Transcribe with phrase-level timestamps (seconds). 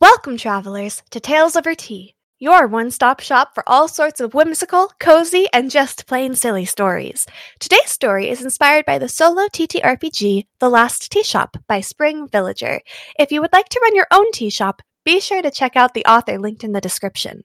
[0.00, 4.90] Welcome, travelers, to Tales Over Tea, your one stop shop for all sorts of whimsical,
[4.98, 7.26] cozy, and just plain silly stories.
[7.60, 12.80] Today's story is inspired by the solo TTRPG The Last Tea Shop by Spring Villager.
[13.18, 15.94] If you would like to run your own tea shop, be sure to check out
[15.94, 17.44] the author linked in the description.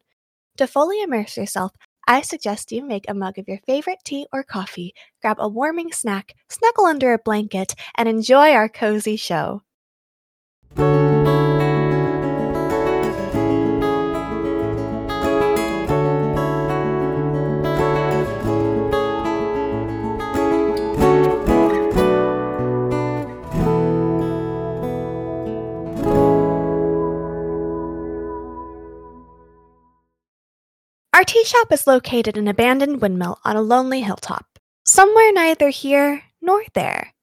[0.58, 1.72] To fully immerse yourself,
[2.08, 5.92] I suggest you make a mug of your favorite tea or coffee, grab a warming
[5.92, 9.62] snack, snuggle under a blanket, and enjoy our cozy show.
[31.20, 35.68] Our tea shop is located in an abandoned windmill on a lonely hilltop, somewhere neither
[35.68, 37.14] here nor there.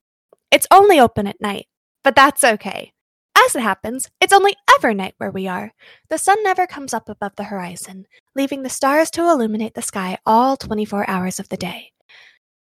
[0.51, 1.65] It's only open at night,
[2.03, 2.93] but that's okay.
[3.35, 5.73] As it happens, it's only ever night where we are.
[6.11, 10.19] The sun never comes up above the horizon, leaving the stars to illuminate the sky
[10.27, 11.91] all 24 hours of the day.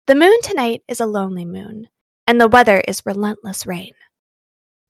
[0.07, 1.89] The moon tonight is a lonely moon,
[2.25, 3.91] and the weather is relentless rain.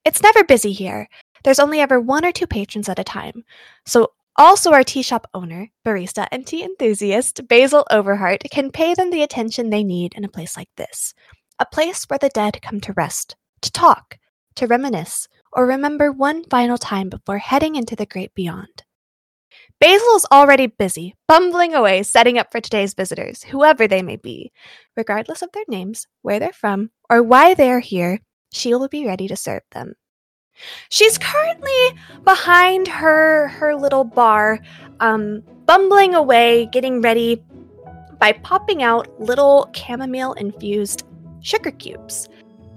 [0.06, 1.10] It's never busy here.
[1.44, 3.46] There's only ever one or two patrons at a time,
[3.88, 9.10] so also, our tea shop owner, barista, and tea enthusiast, Basil Overhart, can pay them
[9.10, 11.14] the attention they need in a place like this.
[11.60, 14.18] A place where the dead come to rest, to talk,
[14.56, 18.84] to reminisce, or remember one final time before heading into the great beyond.
[19.80, 24.52] Basil is already busy, bumbling away, setting up for today's visitors, whoever they may be.
[24.98, 28.20] Regardless of their names, where they're from, or why they are here,
[28.52, 29.94] she will be ready to serve them.
[30.90, 34.60] She's currently behind her her little bar,
[35.00, 37.44] um, bumbling away, getting ready
[38.20, 41.04] by popping out little chamomile infused
[41.42, 42.30] sugar cubes.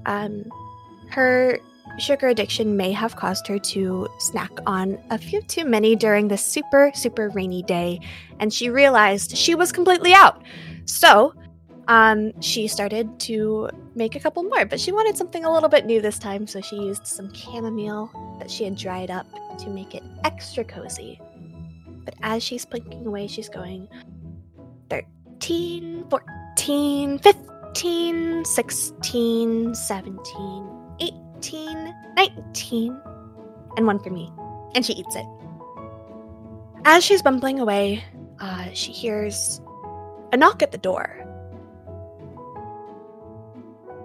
[0.07, 0.45] Um,
[1.11, 1.59] her
[1.99, 6.45] sugar addiction may have caused her to snack on a few too many during this
[6.45, 8.01] super super rainy day,
[8.41, 10.43] and she realized she was completely out.
[10.85, 11.35] So
[11.89, 15.87] um, she started to make a couple more, but she wanted something a little bit
[15.87, 19.27] new this time, so she used some chamomile that she had dried up
[19.59, 21.19] to make it extra cozy.
[22.05, 23.89] But as she's blinking away, she's going
[24.91, 33.01] 13, 14, 15, 16, 17, 18, 19,
[33.79, 34.31] and one for me.
[34.75, 35.27] And she eats it.
[36.85, 38.05] As she's bumbling away,
[38.41, 39.63] uh, she hears
[40.33, 41.25] a knock at the door.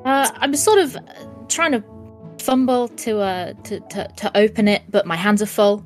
[0.06, 0.98] Uh, I'm sort of
[1.48, 1.84] trying to
[2.40, 5.86] fumble to uh to, to, to open it, but my hands are full.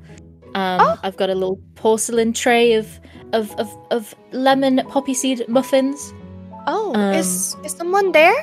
[0.54, 0.98] Um, Oh.
[1.02, 2.98] I've got a little porcelain tray of
[3.32, 6.12] of, of, of lemon poppy seed muffins.
[6.66, 8.34] Oh, Um, is is someone there?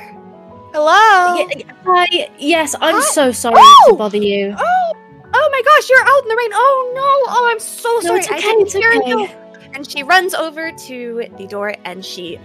[0.72, 1.46] Hello.
[1.84, 3.00] Hi, yes, I'm Hi.
[3.12, 3.86] so sorry Oh!
[3.90, 4.54] to bother you.
[4.58, 4.92] Oh,
[5.34, 6.50] oh my gosh, you're out in the rain.
[6.54, 7.32] Oh no.
[7.34, 8.18] Oh, I'm so No, sorry.
[8.20, 9.10] it's I okay, didn't it's hear okay.
[9.10, 9.28] you.
[9.74, 12.38] And she runs over to the door and she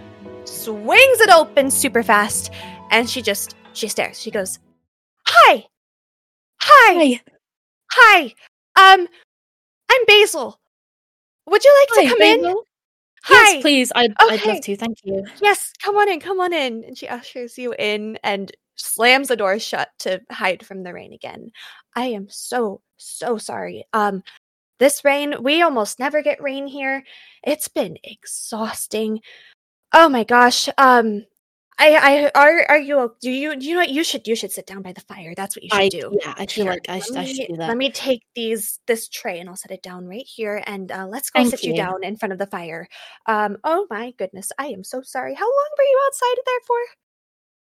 [0.45, 2.51] swings it open super fast.
[2.91, 4.19] And she just she stares.
[4.19, 4.59] She goes,
[5.25, 5.65] "Hi,
[6.59, 7.21] hi,
[7.91, 8.33] Hi,
[8.75, 8.93] hi.
[8.93, 9.07] Um,
[9.89, 10.59] I'm Basil.
[11.47, 12.41] Would you like hi, to come in?
[12.43, 12.63] Basil.
[13.23, 13.53] Hi.
[13.53, 13.91] Yes, please.
[13.95, 14.75] I'd, I'd love to.
[14.75, 15.23] Thank you.
[15.41, 16.83] Yes, come on in, come on in.
[16.83, 21.13] And she ushers you in and slams the door shut to hide from the rain
[21.13, 21.51] again.
[21.95, 23.85] I am so, so sorry.
[23.93, 24.23] Um,
[24.79, 27.03] this rain, we almost never get rain here.
[27.43, 29.19] It's been exhausting.
[29.93, 30.67] Oh my gosh.
[30.77, 31.25] Um,
[31.81, 33.89] I, I, are, are you, do you, do you know what?
[33.89, 35.33] You should, you should sit down by the fire.
[35.35, 36.15] That's what you should I do.
[36.21, 37.67] yeah, I feel Here, like I, let sh- I me- should do that.
[37.69, 41.07] Let me take these this tray and I'll set it down right here and uh,
[41.07, 41.71] let's go Thank sit you.
[41.71, 41.77] you.
[41.77, 42.87] down in front of the fire.
[43.25, 45.33] Um, oh my goodness, I am so sorry.
[45.33, 46.77] How long were you outside there for?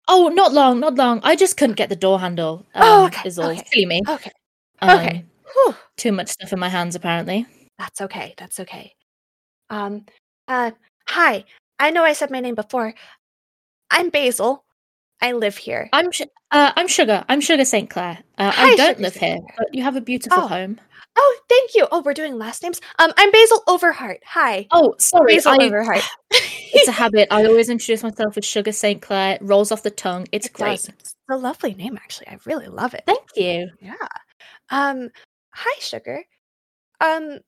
[0.08, 1.20] Oh, not long, not long.
[1.22, 2.66] I just couldn't get the door handle.
[2.74, 3.50] Um, Oh, okay, Is all.
[3.50, 3.62] okay.
[3.72, 4.02] Silly me.
[4.08, 4.32] Okay,
[4.80, 5.24] Um, okay.
[5.52, 5.76] Whew.
[5.96, 7.46] Too much stuff in my hands, apparently.
[7.78, 8.34] That's okay.
[8.36, 8.94] That's okay.
[9.70, 10.06] Um,
[10.48, 10.72] uh,
[11.06, 11.44] hi.
[11.78, 12.92] I know I said my name before.
[13.91, 14.65] I'm Basil.
[15.21, 15.88] I live here.
[15.93, 16.09] I'm
[16.50, 17.25] uh, I'm Sugar.
[17.28, 17.91] I'm Sugar St.
[17.91, 18.19] Clair.
[18.38, 20.47] Uh, Hi, I don't Sugar live here, but you have a beautiful Oh.
[20.47, 20.81] home.
[21.20, 21.88] Oh, thank you.
[21.90, 22.81] Oh, we're doing last names.
[23.00, 24.19] Um, I'm Basil Overheart.
[24.25, 24.69] Hi.
[24.70, 25.35] Oh, sorry.
[25.35, 26.06] Basil I, Overheart.
[26.31, 27.26] it's a habit.
[27.32, 29.02] I always introduce myself as Sugar St.
[29.02, 29.38] Clair.
[29.40, 30.29] Rolls off the tongue.
[30.31, 30.76] It's It great.
[30.76, 30.88] does.
[30.91, 32.29] It's a lovely name, actually.
[32.29, 33.02] I really love it.
[33.05, 33.69] Thank you.
[33.81, 33.94] Yeah.
[34.70, 35.08] Um,
[35.52, 36.23] hi, Sugar.
[37.00, 37.38] Um,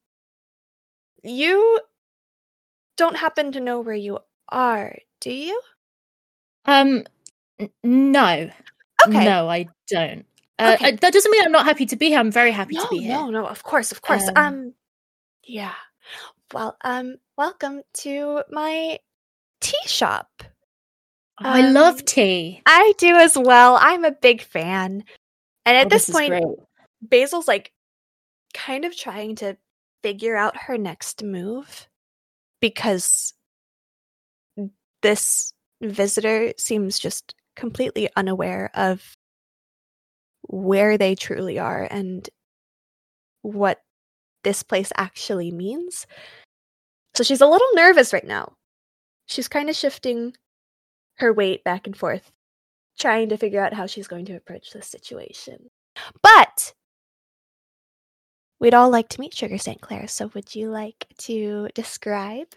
[1.23, 1.81] you
[2.97, 5.61] don't happen to know where you are, do you?
[6.67, 7.05] Um,
[7.59, 8.51] n- no,
[9.07, 9.25] Okay.
[9.25, 10.27] no, I don't.
[10.59, 10.93] Uh, Okay.
[10.93, 12.19] uh, that doesn't mean I'm not happy to be here.
[12.19, 13.15] I'm very happy no, to be here.
[13.15, 13.47] no, no.
[13.47, 14.29] Of course, of course.
[14.29, 14.75] Um, Um,
[15.45, 15.75] yeah.
[16.53, 18.99] Well, um, welcome to my
[19.61, 20.29] tea shop.
[21.39, 22.61] I love um, tea.
[22.67, 23.79] I do as well.
[23.81, 25.05] I'm a big fan.
[25.65, 26.45] And at Oh, this, is point, great.
[27.09, 27.73] Basil's like
[28.53, 29.57] kind of trying to
[30.03, 31.89] figure out her next move
[32.61, 33.33] because
[35.03, 39.15] this visitor seems just completely unaware of
[40.43, 42.29] where they truly are and
[43.43, 43.83] what
[44.43, 46.07] this place actually means.
[47.15, 48.55] So she's a little nervous right now.
[49.27, 50.35] She's kind of shifting
[51.19, 52.33] her weight back and forth,
[52.99, 55.71] trying to figure out how she's going to approach this situation.
[56.23, 56.73] But
[58.59, 59.81] we'd all like to meet Sugar St.
[59.81, 62.49] Clair, so would you like to describe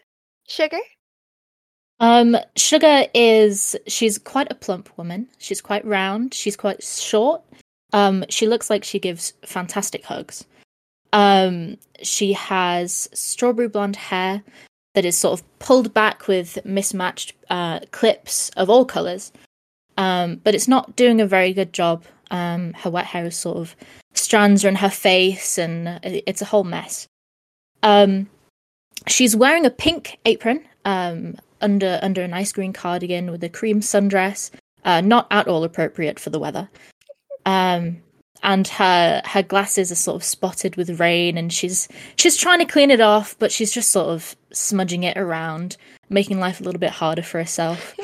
[0.48, 0.80] Sugar?
[2.04, 5.30] Um, Sugar is she's quite a plump woman.
[5.38, 6.34] She's quite round.
[6.34, 7.42] She's quite short.
[7.94, 10.44] Um, she looks like she gives fantastic hugs.
[11.14, 14.44] Um, she has strawberry blonde hair
[14.96, 19.32] that is sort of pulled back with mismatched uh, clips of all colors.
[19.98, 22.04] Um, but it's not doing a very good job.
[22.32, 23.78] Um, her wet hair is sort of
[24.14, 27.08] strands are in her face, and it's a whole mess.
[27.82, 28.28] Um,
[29.08, 33.80] she's wearing a pink apron um, under under a nice green cardigan with a cream
[33.80, 34.52] sundress,
[34.86, 36.70] uh, not at all appropriate for the weather.
[37.46, 38.02] Um,
[38.44, 41.88] and her her glasses are sort of spotted with rain and she's
[42.18, 45.78] she's trying to clean it off but she's just sort of smudging it around
[46.10, 47.96] making life a little bit harder for herself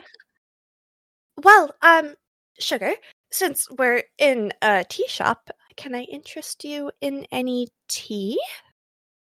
[1.43, 2.15] well um
[2.59, 2.93] sugar
[3.31, 8.39] since we're in a tea shop can i interest you in any tea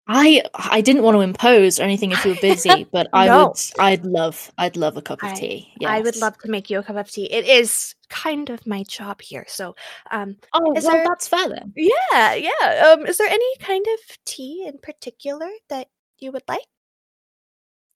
[0.07, 3.48] I I didn't want to impose or anything if you were busy, but I No.
[3.50, 5.74] would I'd love I'd love a cup of I- tea.
[5.86, 8.83] i would love to make you a cup of tea it is kind of my
[8.83, 9.75] job here so
[10.12, 11.71] um Oh, well, there- that's fair then.
[11.75, 15.88] yeah yeah um is there any kind of tea in particular that
[16.19, 16.65] you would like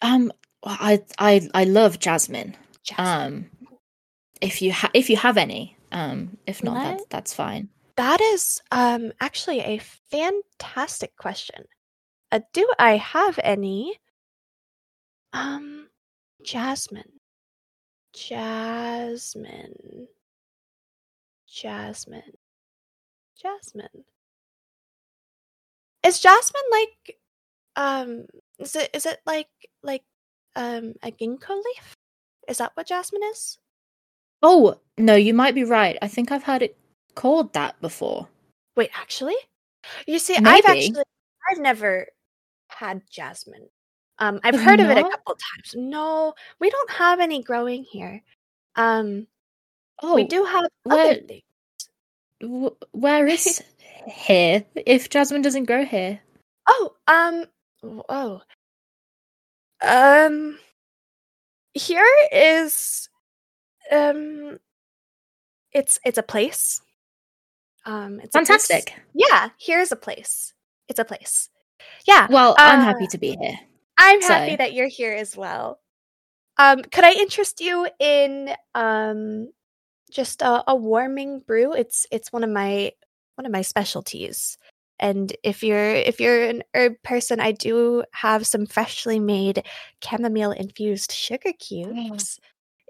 [0.02, 0.32] Um,
[0.64, 2.56] I I I love jasmine.
[2.84, 3.08] Jasmine?
[3.08, 3.68] Um,
[4.42, 7.70] if you ha- if you have any, um, if not, that's that's fine.
[7.98, 9.80] That is um actually a
[10.12, 11.66] fantastic question.
[12.36, 13.98] Uh, do I have any?
[15.32, 15.88] Um,
[16.44, 17.22] Jasmine.
[18.14, 20.10] Jasmine.
[21.48, 22.34] Jasmine.
[23.42, 24.04] Jasmine.
[26.04, 27.18] Is Jasmine like
[27.78, 28.26] um
[28.60, 29.48] is it is it like
[29.82, 30.04] like
[30.58, 31.96] um a ginkgo leaf?
[32.50, 33.60] Is that what Jasmine is?
[34.44, 35.98] Oh no, you might be right.
[36.02, 36.78] I think I've heard it
[37.16, 38.28] called that before.
[38.76, 39.38] Wait, actually?
[40.06, 41.04] You see, I've actually
[41.50, 42.08] I've never
[42.78, 43.68] had jasmine.
[44.20, 45.74] Um I've heard of it a couple times.
[45.76, 48.22] No, we don't have any growing here.
[48.76, 49.28] Um
[50.04, 51.44] Oh, we do have where- other things.
[52.42, 53.64] w- where is
[54.08, 54.66] here?
[54.76, 56.20] If jasmine doesn't grow here,
[56.68, 57.46] Oh, um
[58.10, 58.42] oh.
[59.82, 60.58] Um
[61.74, 63.10] here is
[63.92, 64.60] um
[65.72, 66.82] it's it's a place.
[67.86, 68.94] Um it's a place- fantastic.
[69.14, 70.54] Yeah, here's a place.
[70.88, 71.50] It's a place.
[72.06, 72.28] Yeah.
[72.30, 73.60] Well, I'm Uh, happy to be here.
[73.98, 75.80] I'm happy that you're here as well.
[76.58, 79.52] Um, could I interest you in um
[80.12, 81.74] just a, a warming brew?
[81.74, 82.92] It's it's one of my
[83.36, 84.58] one of my specialties.
[85.00, 89.64] And if you're if you're an herb person, I do have some freshly made
[90.02, 92.40] chamomile infused sugar cubes.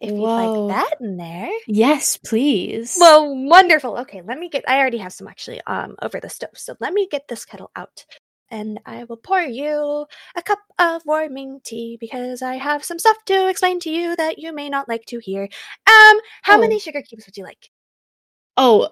[0.02, 1.50] If you'd like that in there.
[1.68, 2.98] Yes, please.
[3.00, 3.98] Well, wonderful.
[4.00, 6.52] Okay, let me get I already have some actually um over the stove.
[6.56, 8.06] So let me get this kettle out
[8.52, 10.06] and I will pour you
[10.36, 14.40] a cup of warming tea because I have some stuff to explain to you that
[14.40, 15.44] you may not like to hear.
[15.44, 16.62] Um, how Oh.
[16.62, 17.70] many sugar cubes would you like?
[18.58, 18.90] oh,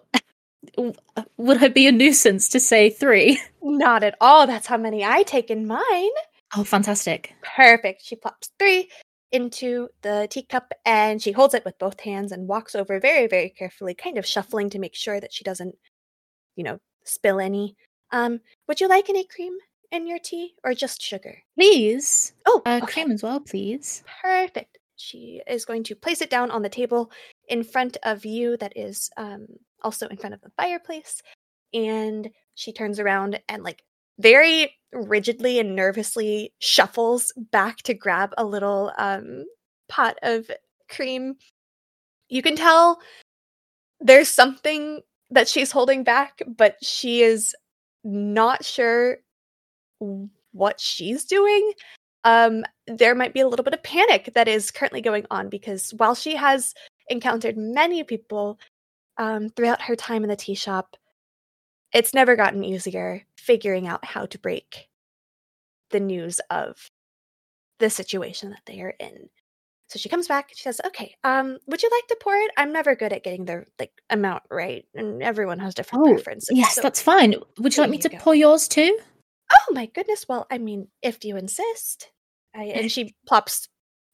[1.38, 3.40] would I be a nuisance to say three?
[3.62, 4.48] Not at all.
[4.48, 6.10] That's how many I take in mine.
[6.56, 7.34] Oh, fantastic.
[7.56, 8.04] Perfect.
[8.06, 8.90] She plops three
[9.32, 13.50] into the teacup and she holds it with both hands and walks over very, very
[13.50, 15.76] carefully, kind of shuffling to make sure that she doesn't,
[16.56, 17.76] you know, spill any.
[18.14, 19.58] Um, would you like any cream
[19.92, 21.40] in your tea or just sugar?
[21.58, 22.94] Please, Oh, uh, okay.
[22.94, 24.04] cream as well, please.
[24.22, 24.78] Perfect.
[24.96, 27.12] She is going to place it down on the table
[27.50, 29.48] in front of you, that is um,
[29.82, 31.22] also in front of the fireplace.
[31.74, 33.84] And she turns around and, like,
[34.20, 39.46] very rigidly and nervously shuffles back to grab a little um,
[39.90, 40.50] pot of
[40.88, 41.36] cream.
[42.30, 43.00] You can tell
[44.00, 45.02] there's something
[45.32, 47.56] that she's holding back, but she is
[48.04, 49.18] not sure
[50.52, 51.74] what she's doing
[52.26, 55.92] um there might be a little bit of panic that is currently going on because
[55.98, 56.74] while she has
[57.10, 58.60] encountered many people
[59.18, 60.96] um throughout her time in the tea shop
[61.94, 64.90] it's never gotten easier figuring out how to break
[65.92, 66.90] the news of
[67.80, 69.30] the situation that they are in
[69.94, 70.50] So she comes back.
[70.50, 72.50] And she says, "Okay, um, would you like to pour it?
[72.58, 76.50] I'm never good at getting the like amount right, and everyone has different Oh, preferences."
[76.58, 77.36] yes, so- that's fine.
[77.60, 78.18] Would you like me you to go.
[78.18, 78.98] pour yours too?
[79.52, 80.26] Oh my goodness.
[80.28, 82.10] Well, I mean, if you insist.
[82.56, 83.68] I, and she plops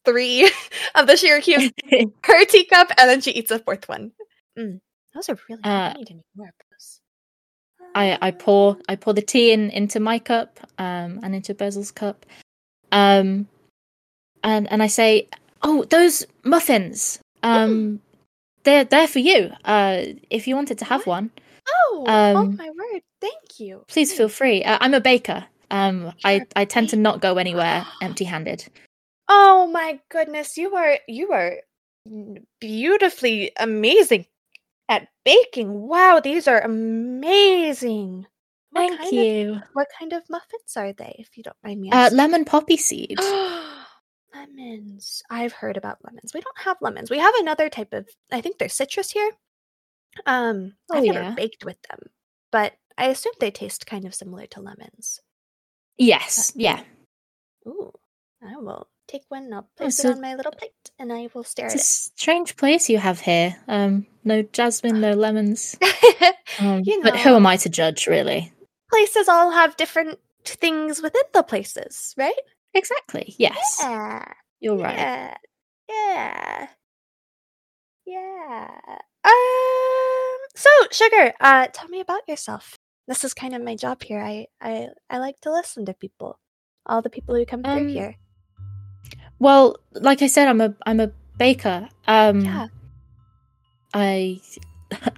[0.04, 0.52] three
[0.96, 4.12] of the sugar cubes in her teacup, and then she eats a fourth one.
[4.58, 4.82] Mm,
[5.14, 5.62] those are really.
[5.62, 5.70] good.
[5.70, 7.00] Uh, I need more of those.
[7.96, 11.54] I, I Uh, pour I pour the tea in into my cup um and into
[11.54, 12.26] Basil's cup.
[12.92, 13.48] Um
[14.44, 15.28] and and I say,
[15.62, 17.20] "Oh, those muffins.
[17.44, 18.02] Um
[18.64, 19.52] they're they're for you.
[19.66, 21.08] Uh if you wanted to have What?
[21.08, 21.32] one,
[21.68, 23.02] Oh, oh um, my word!
[23.22, 23.84] Thank you.
[23.88, 24.64] please feel free.
[24.64, 25.46] Uh, I'm a baker.
[25.72, 28.66] Um I You're I tend to not go anywhere empty-handed.
[29.28, 31.58] Oh my goodness, you are you are
[32.60, 34.26] beautifully amazing
[34.90, 35.88] at baking.
[35.88, 38.26] Wow, these are amazing.
[38.72, 39.54] What Thank you.
[39.56, 42.18] Of, what kind of muffins are they, if you don't mind me Uh asking?
[42.18, 43.20] lemon poppy seed.
[44.34, 45.24] lemons.
[45.30, 46.34] I've heard about lemons.
[46.34, 47.10] We don't have lemons.
[47.10, 48.08] We have another type of.
[48.32, 49.32] I think they're citrus here.
[50.26, 52.00] Um, Oh, I've never baked with them,
[52.52, 55.20] but I assume they taste kind of similar to lemons.
[55.98, 56.82] Yes, yeah.
[57.68, 57.92] Ooh,
[58.44, 59.46] I will take one.
[59.46, 61.76] And I'll Oh, place so it on my little plate, and I will stare It's
[61.76, 63.56] a at strange place you have here.
[63.68, 65.78] Um no jasmine, no lemons.
[66.60, 68.52] Um, You but who am I to judge, really?
[68.90, 72.34] Places all have different things within the places, right?
[72.74, 73.36] Exactly.
[73.38, 74.24] Yes, Yeah.
[74.60, 74.96] you're right.
[74.98, 75.38] Yeah.
[75.90, 76.68] Yeah.
[78.06, 78.68] Yeah.
[79.24, 82.76] Um so sugar, uh tell me about yourself.
[83.08, 84.22] This is kind of my job here.
[84.22, 86.40] I I I like to listen to people.
[86.86, 88.16] All the people who come through Um, here.
[89.40, 91.90] Well, like I said, I'm a I'm a baker.
[92.08, 92.68] Um, Yeah.
[93.94, 94.40] I,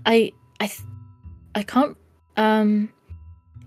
[0.06, 0.32] I,
[0.62, 0.72] I,
[1.56, 1.98] I can't.
[2.38, 2.90] Um,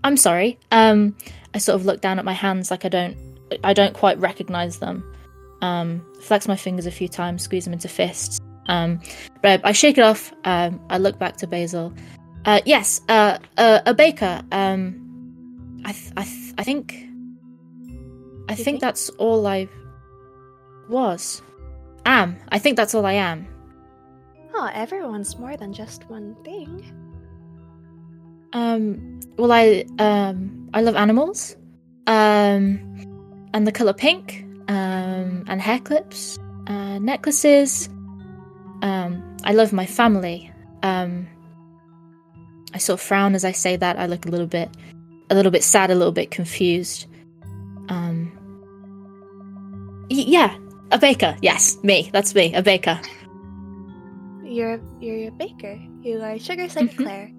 [0.03, 0.57] I'm sorry.
[0.71, 1.15] Um,
[1.53, 3.15] I sort of look down at my hands like I don't,
[3.63, 5.03] I don't quite recognize them.
[5.61, 8.39] Um, flex my fingers a few times, squeeze them into fists.
[8.67, 8.99] Um,
[9.41, 10.33] but I shake it off.
[10.43, 11.93] Um, I look back to Basil.
[12.45, 14.41] Uh, yes, uh, uh, a baker.
[14.51, 16.93] Um, I, th- I, th- I think,
[18.49, 18.81] I think think?
[18.81, 19.67] that's all I
[20.89, 21.41] was.
[22.05, 22.37] Am.
[22.49, 23.47] I think that's all I am.
[24.53, 26.83] Oh, everyone's more than just one thing.
[28.53, 31.57] Um, well, I um, I love animals,
[32.07, 32.79] um,
[33.55, 37.87] and the color pink, um, and hair clips, uh, necklaces.
[38.81, 40.51] Um, I love my family.
[40.83, 41.25] Um,
[42.73, 43.97] I sort of frown as I say that.
[43.97, 44.69] I look a little bit,
[45.29, 47.07] a little bit sad, a little bit confused.
[47.87, 48.29] Um,
[50.11, 50.57] y- yeah,
[50.91, 51.37] a baker.
[51.41, 52.09] Yes, me.
[52.11, 52.99] That's me, a baker.
[54.43, 55.79] You're you're a baker.
[56.01, 56.91] You are Sugar St.
[56.91, 56.97] Mhm.
[56.97, 57.31] Clair.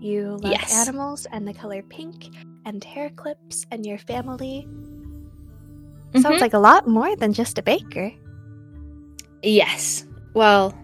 [0.00, 0.74] You love Yes.
[0.86, 2.28] animals and the color pink
[2.66, 4.66] and hair clips and your family.
[6.14, 6.22] Mhm.
[6.22, 8.12] Sounds like a lot more than just a baker.
[9.42, 10.04] Yes.
[10.34, 10.74] Well,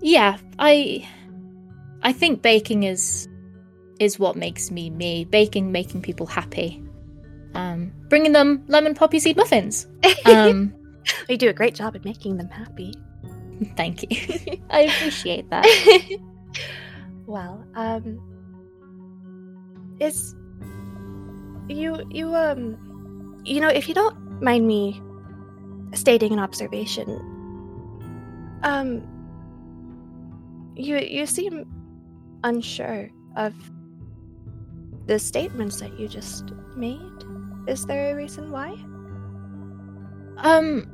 [0.00, 1.06] yeah, I
[2.02, 3.28] I think baking is
[4.00, 5.24] is what makes me me.
[5.24, 6.82] Baking making people happy.
[7.54, 9.86] Um bringing them lemon poppy seed muffins.
[10.26, 10.72] Um
[11.28, 12.92] you do a great job at making them happy.
[13.76, 14.58] thank you.
[14.70, 15.64] I appreciate that.
[17.26, 18.20] well, um
[20.00, 20.34] is
[21.68, 22.76] you you um
[23.44, 25.00] you know, if you don't mind me
[25.94, 27.08] stating an observation,
[28.62, 29.02] um
[30.76, 31.66] you you seem
[32.42, 33.54] unsure of
[35.06, 37.00] the statements that you just made.
[37.68, 38.74] Is there a reason why?
[40.38, 40.90] Um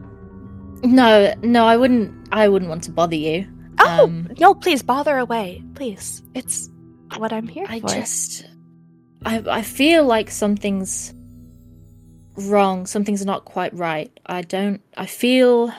[0.83, 3.47] no, no, I wouldn't I wouldn't want to bother you.
[3.79, 5.63] Oh Um, no, please bother away.
[5.75, 6.23] Please.
[6.35, 6.69] It's
[7.17, 7.87] what I'm here I for.
[7.87, 8.45] I just
[9.25, 11.15] I I feel like something's
[12.37, 12.87] wrong.
[12.87, 14.11] Something's not quite right.
[14.27, 15.73] I don't I feel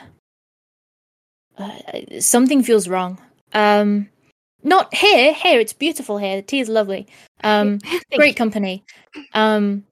[1.58, 1.79] uh,
[2.20, 3.20] something feels wrong.
[3.53, 4.10] Um
[4.63, 5.34] not here.
[5.34, 6.38] Here it's beautiful here.
[6.38, 7.08] The tea is lovely.
[7.43, 7.79] Um
[8.15, 8.84] great company.
[9.34, 9.86] Um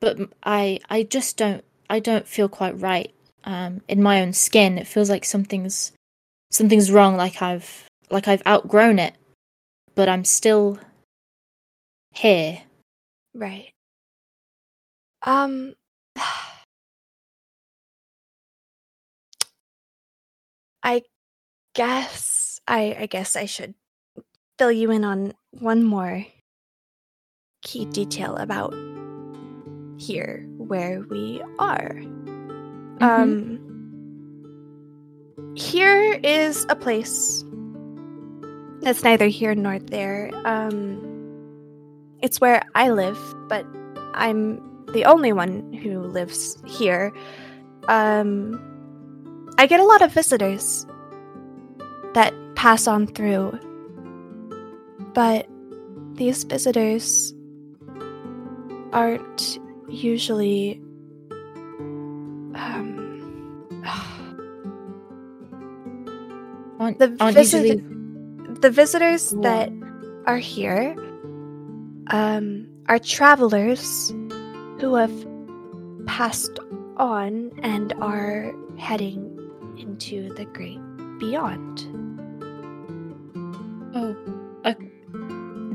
[0.00, 0.80] but I.
[0.88, 3.12] I just don't I don't feel quite right.
[3.44, 5.92] Um in my own skin it feels like something's
[6.50, 9.14] something's wrong like I've like I've outgrown it.
[9.94, 10.78] But I'm still
[12.12, 12.62] here.
[13.34, 13.72] Right.
[15.22, 15.74] Um
[20.82, 21.02] I
[21.74, 23.74] guess I I guess I should
[24.58, 26.26] fill you in on one more
[27.62, 28.74] key detail about
[29.98, 32.02] here where we are.
[33.00, 33.58] Um
[35.56, 37.44] here is a place
[38.80, 40.30] that's neither here nor there.
[40.44, 41.06] Um
[42.22, 43.64] it's where I live, but
[44.14, 47.12] I'm the only one who lives here.
[47.88, 48.58] um
[49.58, 50.86] I get a lot of visitors
[52.14, 53.52] that pass on through.
[55.12, 55.46] But
[56.14, 57.34] these visitors
[58.92, 60.80] aren't usually
[62.54, 62.96] um
[66.80, 67.84] Aren't, The aren't visit- usually
[68.60, 69.40] the visitors Yeah.
[69.42, 69.68] that
[70.26, 70.96] are here
[72.08, 74.12] um, are travelers
[74.80, 75.26] who have
[76.06, 76.58] passed
[76.96, 79.36] on and are heading
[79.78, 80.80] into the great
[81.18, 81.86] beyond.
[83.94, 84.16] Oh,
[84.64, 84.74] uh,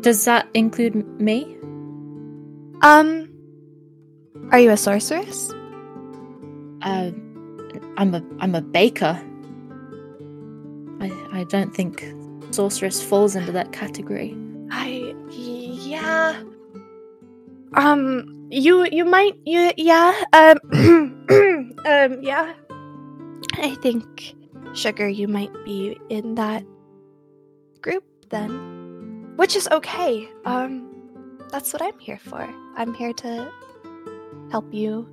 [0.01, 1.55] does that include me?
[2.81, 3.29] Um,
[4.51, 5.51] are you a sorceress?
[6.81, 7.12] Uh,
[7.97, 9.21] I'm a I'm a baker.
[11.00, 12.03] I I don't think
[12.51, 14.35] sorceress falls into that category.
[14.71, 16.41] I yeah.
[17.74, 20.57] Um, you you might you yeah um
[21.85, 22.53] um yeah.
[23.57, 24.35] I think
[24.73, 26.63] sugar, you might be in that
[27.81, 30.27] group then, which is okay.
[30.45, 32.47] Um, that's what I'm here for.
[32.75, 33.51] I'm here to
[34.51, 35.09] help you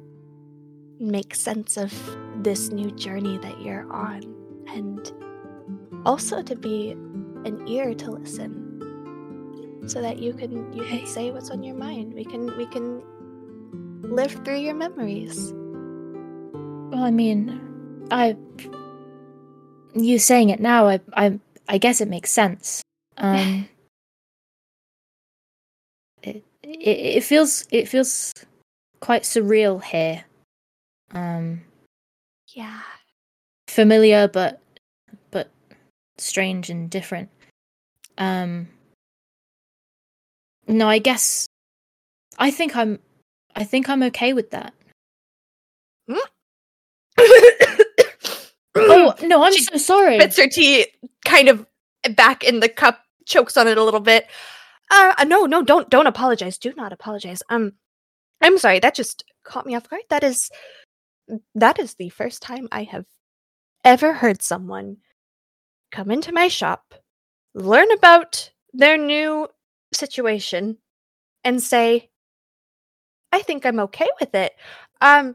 [0.98, 1.92] make sense of
[2.42, 4.22] this new journey that you're on,
[4.68, 5.12] and
[6.04, 6.90] also to be
[7.44, 8.68] an ear to listen
[9.86, 12.14] so that you can you can say what's on your mind.
[12.14, 13.02] We can we can
[14.12, 15.52] live through your memories.
[16.92, 18.36] Well, I mean, I
[19.94, 22.82] you saying it now, I I I guess it makes sense.
[23.16, 23.68] Um,
[26.22, 28.32] it, it it feels it feels
[29.00, 30.24] quite surreal here.
[31.12, 31.62] Um,
[32.48, 32.80] Yeah.
[33.68, 34.60] familiar but
[35.30, 35.50] but
[36.18, 37.30] strange and different.
[38.18, 38.68] Um,
[40.68, 41.46] no, I guess
[42.38, 42.98] I think I'm
[43.54, 44.74] I think I'm okay with that.
[48.74, 50.18] Oh no, I'm She so sorry.
[50.18, 50.86] Spits her tea
[51.24, 51.66] kind of
[52.16, 54.26] back in the cup, chokes on it a little bit.
[54.90, 56.58] Uh, uh, no, no, don't don't apologize.
[56.58, 57.42] Do not apologize.
[57.48, 57.72] Um,
[58.40, 58.80] I'm sorry.
[58.80, 60.02] That just caught me off guard.
[60.08, 60.50] That is
[61.54, 63.06] that is the first time I have
[63.84, 64.98] ever heard someone
[65.90, 66.94] come into my shop,
[67.54, 69.48] learn about their new
[69.92, 70.78] situation,
[71.44, 72.10] and say,
[73.32, 74.54] "I think I'm okay with it."
[75.00, 75.34] Um,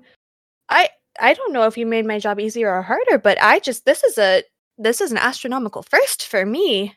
[0.70, 3.86] I I don't know if you made my job easier or harder, but I just
[3.86, 4.44] this is a
[4.78, 6.96] this is an astronomical first for me.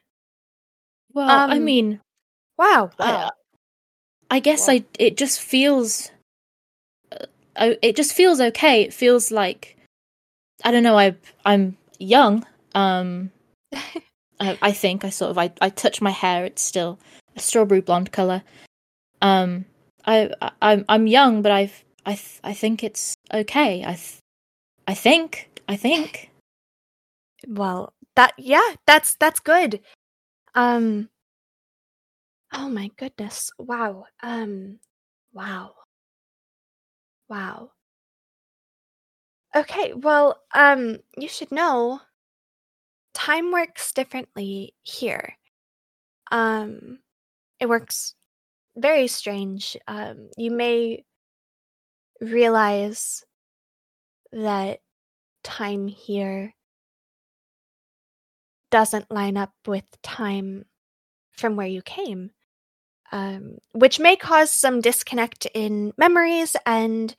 [1.14, 2.00] well, I um, mean,
[2.58, 2.90] Wow.
[2.98, 3.30] I.
[4.30, 4.74] I guess Wow.
[4.74, 6.10] I it just feels
[7.56, 8.82] uh, it just feels okay.
[8.82, 9.76] It feels like
[10.64, 10.98] I don't know.
[10.98, 12.46] I I'm young.
[12.74, 13.30] Um,
[14.40, 16.44] I, I think I sort of I I touch my hair.
[16.44, 16.98] It's still
[17.36, 18.42] a strawberry blonde color.
[19.22, 19.64] Um,
[20.06, 20.30] I,
[20.62, 23.82] I I'm young, but I've I th- I think it's okay.
[23.84, 24.18] I th-
[24.88, 26.30] I think I think.
[27.48, 29.80] well, that yeah, that's that's good.
[30.54, 31.08] Um
[32.52, 33.50] Oh my goodness.
[33.58, 34.06] Wow.
[34.22, 34.78] Um
[35.32, 35.74] wow.
[37.28, 37.70] Wow.
[39.54, 42.00] Okay, well, um you should know
[43.14, 45.36] time works differently here.
[46.32, 47.00] Um
[47.60, 48.14] it works
[48.80, 49.76] very strange.
[49.86, 51.04] Um you may
[52.20, 53.24] realize
[54.32, 54.80] that
[55.42, 56.54] time here
[58.70, 60.64] doesn't line up with time
[61.32, 62.30] from where you came,
[63.12, 67.16] um, which may cause some disconnect in memories and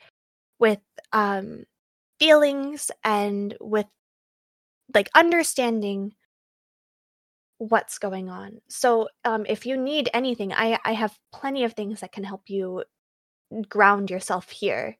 [0.60, 0.80] with
[1.12, 1.65] um,
[2.19, 3.88] feelings and with
[4.93, 6.13] like understanding
[7.62, 8.60] what's going on.
[8.69, 12.50] So, um, if you need anything, I I have plenty of things that can help
[12.50, 12.84] you
[13.69, 14.97] ground yourself here.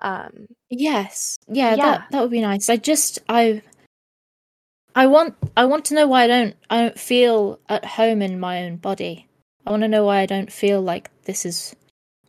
[0.00, 1.38] Um, Yes.
[1.48, 1.82] Yeah, Yeah.
[1.86, 2.68] that that would be nice.
[2.68, 3.62] I just I
[4.94, 8.38] I want I want to know why I don't I don't feel at home in
[8.38, 9.26] my own body.
[9.66, 11.74] I want to know why I don't feel like this is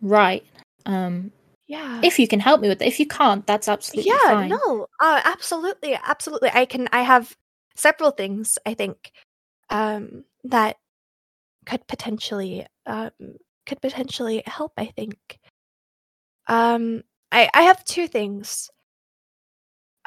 [0.01, 0.43] right.
[0.85, 1.31] Um
[1.67, 1.99] yeah.
[2.03, 2.88] if you can help me with it.
[2.88, 4.49] If you can't, that's absolutely yeah fine.
[4.49, 7.35] no uh absolutely absolutely i can i have
[7.75, 9.11] several things i think
[9.69, 10.78] um that
[11.65, 13.12] could potentially um
[13.65, 15.17] could potentially help i think.
[16.47, 18.69] Um i i have two things.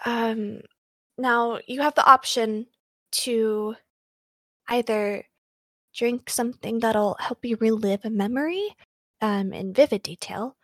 [0.05, 0.61] Um
[1.19, 2.67] now you have the option
[3.13, 3.75] to
[4.69, 5.25] either
[5.95, 8.69] drink something that'll help you relive a memory
[9.23, 10.57] um in vivid detail.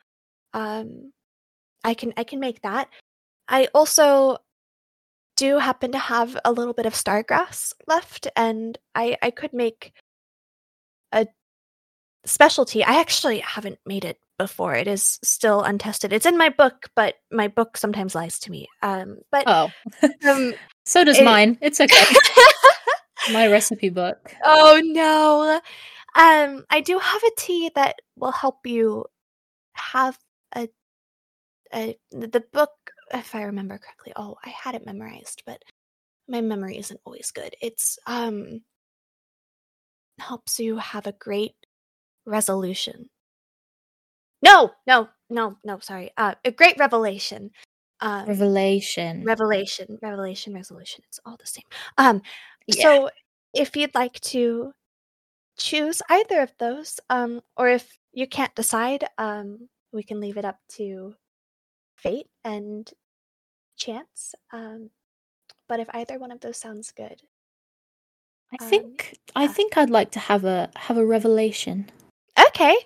[0.54, 1.12] Um
[1.84, 2.88] I can I can make that.
[3.48, 4.38] I also
[5.36, 9.92] do happen to have a little bit of stargrass left, and I I could make
[11.12, 11.26] a
[12.24, 12.84] specialty.
[12.84, 14.74] I actually haven't made it before.
[14.74, 16.12] It is still untested.
[16.12, 18.68] It's in my book, but my book sometimes lies to me.
[18.82, 19.70] Um, but Oh,
[20.28, 21.58] um, so does it- mine.
[21.60, 22.04] It's okay.
[23.32, 24.34] My recipe book.
[24.44, 25.58] oh no.
[26.14, 29.06] Um, I do have a tea that will help you
[29.72, 30.18] have
[30.54, 30.68] a
[31.74, 32.83] a the book
[33.14, 34.12] if I remember correctly.
[34.16, 35.62] Oh, I had it memorized, but
[36.28, 37.54] my memory isn't always good.
[37.60, 38.62] It's um
[40.18, 41.54] helps you have a great
[42.26, 43.10] resolution.
[44.42, 46.10] No, no, no, no, sorry.
[46.16, 47.50] Uh a great revelation.
[48.00, 49.24] Um Revelation.
[49.24, 51.02] revelation, revelation, resolution.
[51.08, 51.64] It's all the same.
[51.98, 52.22] Um
[52.66, 52.82] Yeah.
[52.84, 53.10] so
[53.54, 54.72] if you'd like to
[55.58, 60.44] choose either of those, um, or if you can't decide, um, we can leave it
[60.44, 61.14] up to
[61.96, 62.90] fate and
[63.76, 64.34] chance.
[64.52, 64.90] Um,
[65.68, 67.22] but if either one of those sounds good,
[68.52, 71.90] I um, think I think I'd like to have a have a revelation.
[72.38, 72.76] okay,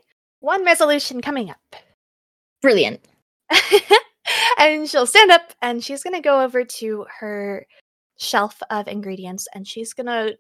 [0.40, 1.77] one resolution coming up.
[2.62, 3.01] Brilliant.
[4.59, 7.66] and she'll stand up and she's gonna go over to her
[8.18, 10.33] shelf of ingredients and she's gonna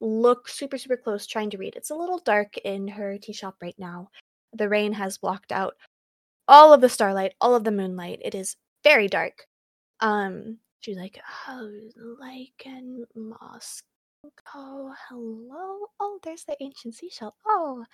[0.00, 3.54] look super super close trying to read it's a little dark in her tea shop
[3.62, 4.08] right now
[4.52, 5.74] the rain has blocked out
[6.48, 9.46] all of the starlight all of the moonlight it is very dark
[10.02, 11.70] um she's like oh
[12.20, 17.84] like in moscow hello oh there's the ancient seashell oh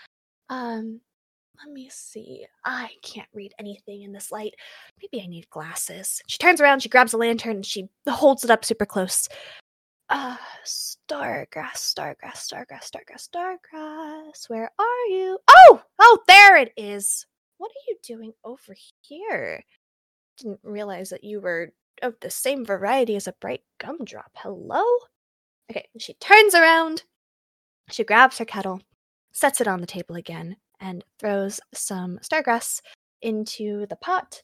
[0.49, 1.01] um
[1.64, 2.47] let me see.
[2.64, 4.55] I can't read anything in this light.
[5.03, 6.23] Maybe I need glasses.
[6.29, 9.29] She turns around, she grabs a lantern, and she holds it up super close.
[10.09, 14.49] Uh, Stargrass, Stargrass, Stargrass, Stargrass, Stargrass.
[14.49, 15.38] Where are you?
[15.49, 17.27] Oh, oh, there it is.
[17.59, 19.62] What are you doing over here?
[20.38, 24.31] Didn't realize that you were of the same variety as a bright gumdrop.
[24.35, 24.85] Hello?
[25.71, 27.05] Okay, she turns around.
[27.91, 28.81] She grabs her kettle,
[29.33, 32.81] sets it on the table again, and throws some stargrass
[33.23, 34.43] into the pot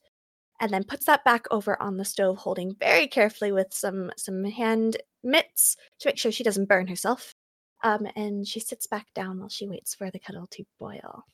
[0.60, 4.44] and then puts that back over on the stove holding very carefully with some some
[4.44, 7.34] hand mitts to make sure she doesn't burn herself
[7.82, 11.24] um, and she sits back down while she waits for the kettle to boil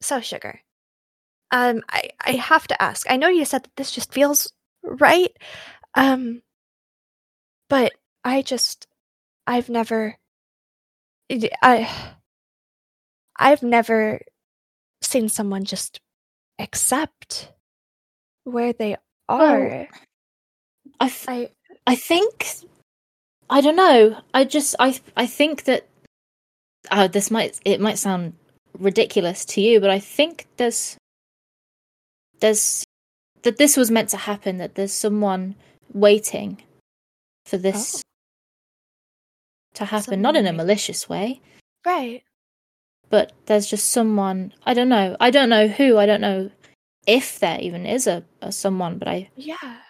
[0.00, 0.60] so sugar
[1.50, 4.52] um i i have to ask i know you said that this just feels
[4.84, 5.36] right
[5.94, 6.42] um
[7.68, 7.92] but
[8.24, 8.86] i just
[9.46, 10.16] i've never
[11.62, 12.14] i
[13.36, 14.20] I've never
[15.02, 16.00] seen someone just
[16.58, 17.52] accept
[18.44, 18.96] where they
[19.28, 19.88] are.
[21.00, 21.50] I th- I
[21.86, 22.46] I think
[23.50, 24.20] I don't know.
[24.32, 25.86] I just I I think that
[26.90, 28.34] oh, this might it might sound
[28.78, 30.96] ridiculous to you, but I think there's
[32.40, 32.84] there's
[33.44, 34.58] that this was meant to happen.
[34.58, 35.54] That there's someone
[35.92, 36.60] waiting
[37.46, 38.02] for this
[39.74, 41.40] to happen, not in a malicious way,
[41.86, 42.22] right.
[43.08, 44.52] but there's just someone.
[44.66, 45.16] I don't know.
[45.20, 45.98] I don't know who.
[45.98, 46.50] I don't know
[47.06, 49.80] if there even is a, a someone, but I Yeah.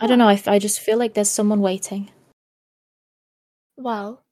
[0.00, 0.28] I don't know.
[0.28, 2.10] I just feel like there's someone waiting.
[3.76, 4.22] Well,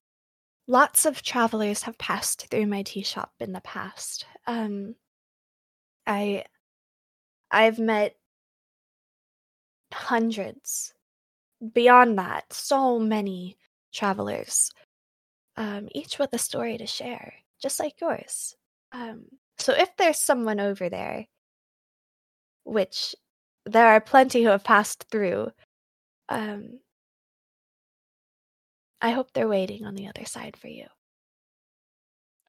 [0.68, 4.26] lots of travelers have passed through my tea shop in the past.
[4.46, 4.94] Um
[6.06, 6.44] I
[7.50, 8.16] I've met
[9.92, 10.92] hundreds.
[11.72, 13.56] Beyond that, so many
[13.92, 14.70] travelers.
[15.56, 18.56] Um each with a story to share, just like yours.
[18.92, 19.26] Um
[19.58, 21.26] so if there's someone over there
[22.64, 23.14] which
[23.64, 25.50] there are plenty who have passed through
[26.28, 26.80] um
[29.00, 30.86] I hope they're waiting on the other side for you.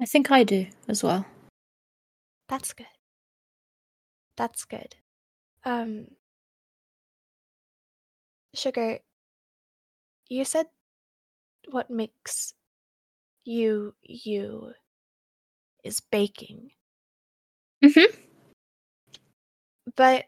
[0.01, 1.25] I think I do as well.
[2.49, 2.87] That's good.
[4.37, 4.95] That's good.
[5.65, 6.07] Um
[8.53, 8.99] Sugar,
[10.29, 10.67] you said
[11.69, 12.53] what makes
[13.45, 14.73] you you
[15.83, 16.71] is baking.
[17.81, 18.11] Mhm.
[19.95, 20.25] But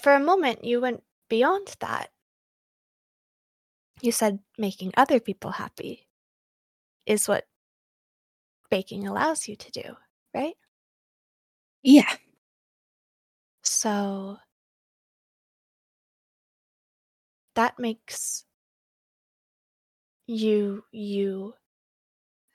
[0.00, 2.10] for a moment you went beyond that.
[4.00, 6.06] You said making other people happy
[7.06, 7.46] is what
[8.70, 9.96] baking allows you to do,
[10.34, 10.54] right?
[11.82, 12.16] Yeah.
[13.84, 14.38] So
[17.54, 18.44] that makes
[20.26, 21.54] you you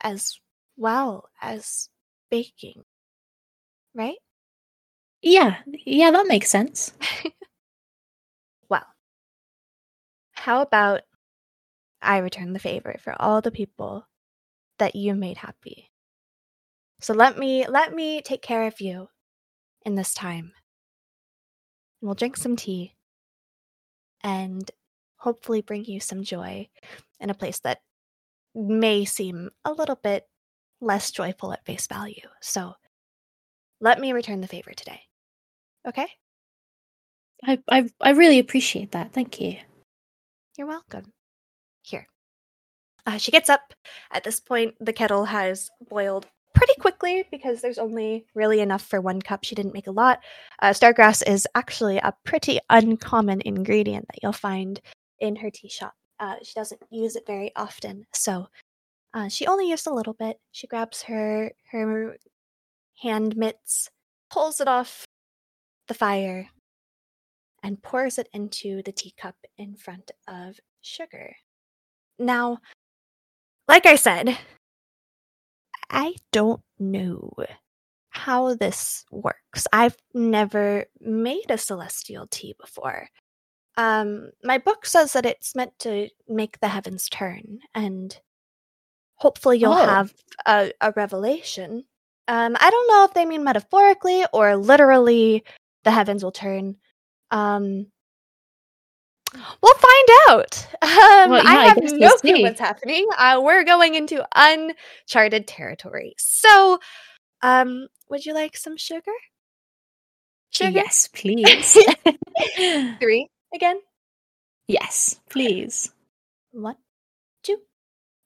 [0.02, 0.40] as
[0.76, 1.90] well as
[2.30, 2.84] baking,
[3.94, 4.18] right?
[5.22, 5.58] Yeah.
[5.86, 6.94] Yeah, that makes sense.
[8.70, 8.86] well,
[10.32, 11.02] how about
[12.02, 14.08] I return the favor for all the people
[14.80, 15.92] that you made happy?
[17.02, 19.10] So let me let me take care of you
[19.86, 20.54] in this time.
[22.02, 22.96] We'll drink some tea
[24.24, 24.70] and
[25.18, 26.70] hopefully bring you some joy
[27.20, 27.80] in a place that
[28.56, 30.28] may seem a little bit
[30.82, 32.28] less joyful at face value.
[32.42, 32.74] So
[33.82, 35.02] let me return the favor today.
[35.88, 36.08] Okay?
[37.44, 39.14] I, I I really appreciate that.
[39.14, 39.58] Thank you.
[40.58, 41.14] You're welcome.
[41.84, 42.08] Here.
[43.06, 43.74] Uh, she gets up.
[44.12, 46.28] At this point, the kettle has boiled
[46.60, 49.46] pretty quickly because there's only really enough for one cup.
[49.46, 50.20] She didn't make a lot.
[50.62, 54.82] Uh, stargrass is actually a pretty uncommon ingredient that you'll find
[55.20, 55.94] in her tea shop.
[56.20, 58.50] Uh, she doesn't use it very often, so
[59.14, 60.38] uh, she only used a little bit.
[60.52, 62.18] She grabs her her
[63.02, 63.90] hand mitts,
[64.30, 65.06] pulls it off
[65.88, 66.50] the fire,
[67.64, 71.38] and pours it into the teacup in front of Sugar.
[72.20, 72.58] Now,
[73.70, 74.38] like I said,
[75.90, 77.34] I don't know
[78.10, 79.68] how this works.
[79.74, 83.08] I've never made a celestial tea before.
[83.78, 88.20] Um, my book says that it's meant to make the heavens turn, and
[89.16, 89.86] hopefully you'll Oh.
[89.86, 90.14] have
[90.46, 91.86] a, a revelation.
[92.28, 95.44] Um, I don't know if they mean metaphorically or literally
[95.84, 96.76] the heavens will turn.
[97.32, 97.88] Um,
[99.34, 100.68] we'll find out.
[100.82, 103.08] Um, Well, yeah, I I have guess no clue what's happening.
[103.18, 106.14] Uh, we're going into uncharted territory.
[106.18, 106.80] So,
[107.42, 109.12] um, would you like some sugar?
[110.52, 110.72] Sugar?
[110.72, 111.78] Yes, please.
[113.00, 113.80] Three again.
[114.68, 115.92] yes, please.
[116.52, 116.76] One,
[117.44, 117.58] two,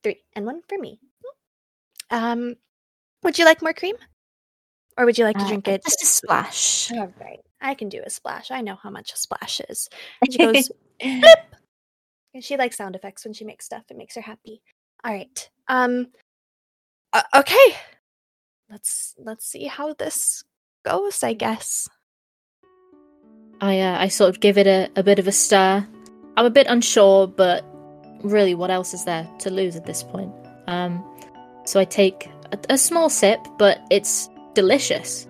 [0.03, 0.99] three, and one for me.
[2.09, 2.55] Um,
[3.23, 3.95] would you like more cream,
[4.97, 5.83] or would you like to Uh, drink it?
[5.83, 6.91] Just a splash.
[6.91, 8.51] All right, I can do a splash.
[8.51, 9.89] I know how much a splash is.
[10.21, 10.71] And she goes,
[12.41, 13.83] she likes sound effects when she makes stuff.
[13.89, 14.61] It makes her happy.
[15.03, 15.49] All right.
[15.67, 16.07] Um.
[17.11, 17.75] uh, okay.
[18.69, 20.43] Let's let's see how this
[20.85, 21.23] goes.
[21.23, 21.87] I guess.
[23.61, 25.87] I uh, I sort of give it a, a bit of a stir.
[26.35, 27.63] I'm a bit unsure, but
[28.23, 30.33] really, what else is there to lose at this point?
[30.67, 31.03] Um,
[31.65, 35.27] so I take a, a small sip, but it's delicious.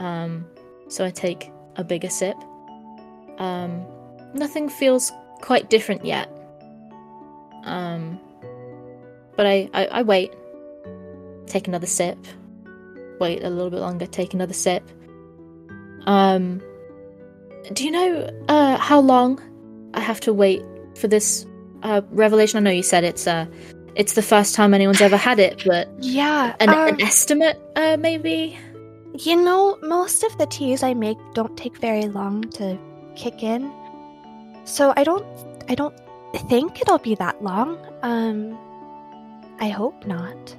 [0.00, 0.46] Um,
[0.88, 2.36] so I take a bigger sip.
[3.38, 3.86] Um,
[4.34, 6.28] nothing feels quite different yet.
[7.64, 8.18] Um,
[9.36, 10.32] but I, I, I wait.
[11.46, 12.18] Take another sip.
[13.20, 14.06] Wait a little bit longer.
[14.06, 14.82] Take another sip.
[16.06, 16.60] Um,
[17.72, 19.40] do you know uh, how long
[19.94, 20.62] I have to wait
[20.96, 21.46] for this
[21.82, 22.56] uh, revelation?
[22.58, 23.46] I know you said it's uh,
[23.94, 26.56] it's the first time anyone's ever had it, but Yeah.
[26.60, 28.58] an, um, an estimate, uh, maybe.
[29.18, 32.78] You know, most of the teas I make don't take very long to
[33.14, 33.70] kick in.
[34.64, 35.26] So I don't
[35.68, 35.94] I don't
[36.48, 37.78] think it'll be that long.
[38.02, 38.58] Um
[39.60, 40.56] I hope not.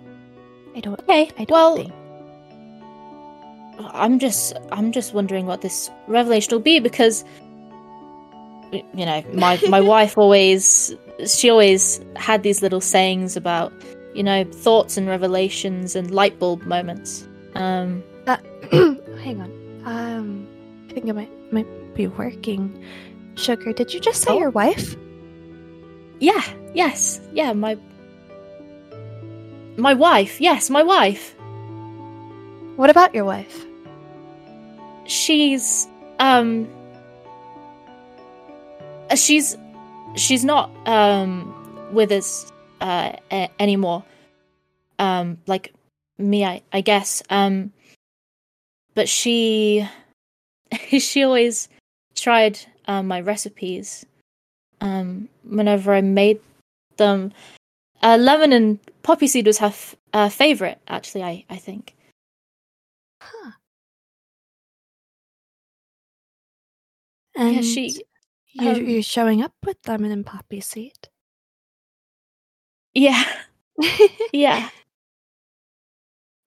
[0.75, 1.29] I don't Okay.
[1.37, 1.93] I don't well, think.
[3.93, 7.25] I'm just I'm just wondering what this revelation will be because
[8.71, 13.73] you know my my wife always she always had these little sayings about
[14.13, 17.27] you know thoughts and revelations and light bulb moments.
[17.55, 18.37] Um, Uh,
[19.23, 19.51] hang on.
[19.85, 20.47] Um
[20.89, 22.83] I think it might might be working.
[23.35, 24.39] Sugar, did you just say Oh.
[24.39, 24.95] your wife?
[26.19, 26.41] yeah,
[26.73, 27.77] yes, yeah, my
[29.77, 31.33] my wife, yes, my wife.
[32.77, 33.65] What about your wife?
[35.05, 35.87] She's
[36.19, 36.67] um
[39.09, 39.57] uh, she's
[40.15, 41.53] she's not um
[41.91, 44.03] with us uh a- anymore.
[44.99, 45.73] Um like
[46.17, 47.21] me I I guess.
[47.29, 47.73] Um
[48.95, 49.85] but she
[50.99, 51.67] she always
[52.15, 54.05] tried um, my recipes
[54.81, 56.39] um whenever I made
[56.97, 57.31] them.
[58.01, 61.95] Uh, lemon and poppy seed was her f- uh, favorite actually I I think.
[63.21, 63.51] Huh.
[67.35, 68.03] And yeah, she
[68.53, 71.09] you um, you're showing up with lemon and poppy seed.
[72.93, 73.23] yeah.
[74.31, 74.69] Yeah.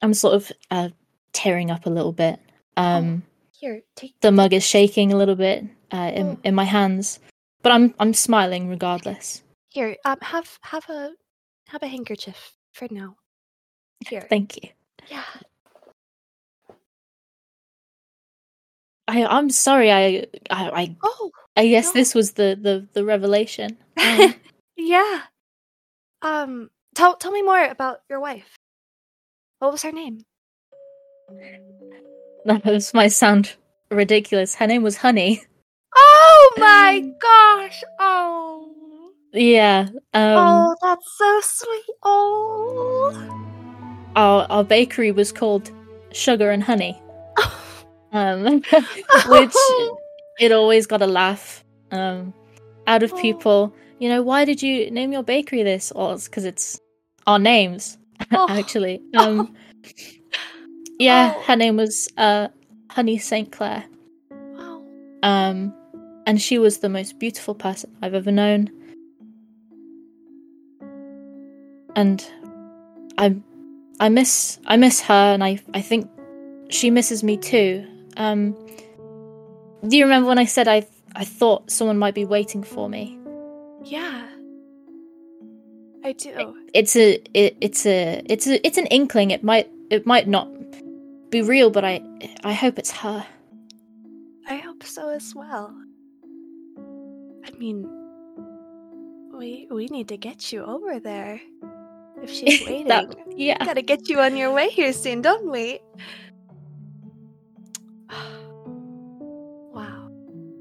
[0.02, 0.88] I'm sort of uh,
[1.32, 2.38] tearing up a little bit.
[2.76, 3.22] Um,
[3.66, 6.38] Here, take the mug is shaking a little bit uh, in Oh.
[6.44, 7.18] in my hands,
[7.62, 9.42] but I'm I'm smiling regardless.
[9.70, 11.10] Here, um, have have a
[11.66, 13.16] have a handkerchief for now.
[14.06, 14.70] Here, Thank you.
[15.10, 15.24] yeah.
[19.08, 19.90] I I'm sorry.
[19.90, 21.92] I I I, Oh, I guess no.
[21.94, 23.78] this was the the the revelation.
[23.98, 24.34] Um,
[24.76, 25.22] yeah.
[26.22, 28.54] Um, tell tell me more about your wife.
[29.58, 30.22] What was her name?
[32.64, 33.54] This might sound
[33.90, 34.54] ridiculous.
[34.54, 35.42] Her name was Honey.
[35.96, 37.82] Oh my gosh!
[37.98, 38.70] Oh,
[39.32, 39.88] Yeah.
[40.14, 40.36] Um.
[40.38, 41.96] oh, that's so sweet.
[42.02, 43.12] Oh,
[44.16, 45.70] Our our bakery was called
[46.12, 47.00] Sugar and Honey.
[48.12, 48.62] Um.
[49.28, 49.54] which
[50.40, 52.32] it always got a laugh um
[52.86, 56.44] out of people you know why did you name your bakery this or it's because
[56.44, 56.80] it's
[57.26, 57.98] our names
[58.32, 58.46] Oh.
[58.48, 59.02] actually.
[59.18, 59.54] Um,
[60.98, 61.42] yeah, Oh.
[61.42, 62.48] her name was uh,
[62.90, 63.50] Honey St.
[63.52, 63.84] Clair.
[64.30, 64.82] Wow.
[65.22, 65.74] Um,
[66.26, 68.70] and she was the most beautiful person I've ever known.
[71.94, 72.26] And
[73.16, 73.36] I,
[74.00, 76.10] I miss, I miss her, and I, I think
[76.68, 77.86] she misses me too.
[78.16, 78.52] Um,
[79.88, 83.18] do you remember when I said I, I thought someone might be waiting for me?
[83.84, 84.26] Yeah.
[86.04, 86.56] I do.
[86.74, 89.30] It's a, it, it's a, it's a, it's an inkling.
[89.30, 90.48] It might, it might not
[91.30, 92.00] be real, but I,
[92.44, 93.26] I hope it's her.
[94.48, 95.74] I hope so as well.
[97.44, 97.88] I mean,
[99.36, 101.40] we we need to get you over there.
[102.22, 103.62] If she's waiting, That- yeah.
[103.64, 105.80] gotta get you on your way here soon, don't we?
[109.72, 110.08] wow.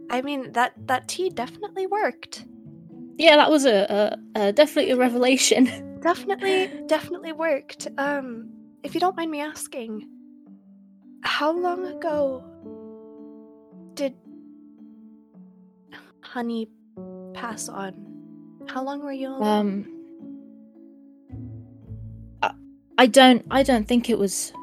[0.10, 2.46] I mean that that tea definitely worked.
[3.18, 5.70] Yeah, that was a, a, a definitely a revelation.
[6.06, 7.88] Definitely, definitely worked.
[7.98, 8.52] Um,
[8.84, 10.08] if you don't mind me asking,
[11.26, 12.44] how long ago
[13.96, 14.14] did
[16.22, 16.70] Honey
[17.34, 17.94] pass on?
[18.68, 19.44] How long were you alone?
[19.44, 19.92] Um,
[22.42, 22.52] I,
[22.98, 24.54] I don't, I don't think it was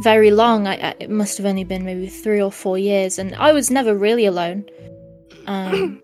[0.00, 0.66] very long.
[0.66, 3.70] I, I, it must have only been maybe three or four years, and I was
[3.70, 4.64] never really alone.
[5.46, 6.02] Um,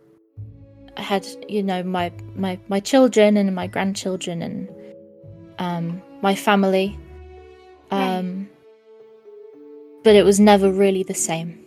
[0.97, 4.69] I had, you know, my my my children and my grandchildren and
[5.59, 6.97] um my family.
[7.91, 8.49] Um,
[10.05, 11.59] but it was never really the same.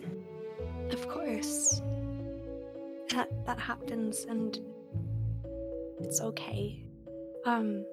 [0.90, 1.82] Of course.
[3.10, 4.58] That that happens and
[6.00, 6.80] it's okay.
[7.44, 7.84] Um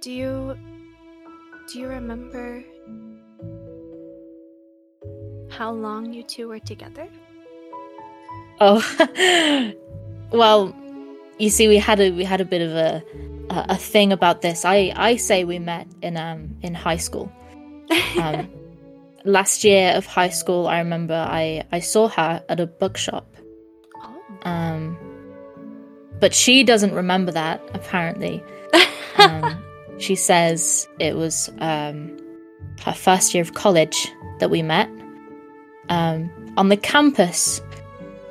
[0.00, 0.56] Do you
[1.72, 2.62] do you remember
[5.50, 7.08] how long you two were together?
[8.60, 8.80] Oh,
[10.30, 10.74] well,
[11.38, 13.02] you see, we had a we had a bit of a
[13.50, 14.64] a, a thing about this.
[14.64, 17.32] I I say we met in um in high school.
[18.16, 18.48] Um,
[19.26, 23.26] last year of high school, I remember I I saw her at a bookshop.
[24.02, 24.22] oh.
[24.42, 24.96] Um,
[26.20, 28.42] but she doesn't remember that apparently.
[29.18, 29.64] Um,
[29.98, 32.18] she says it was um
[32.84, 34.08] her first year of college
[34.40, 34.90] that we met.
[35.88, 37.62] Um, on the campus,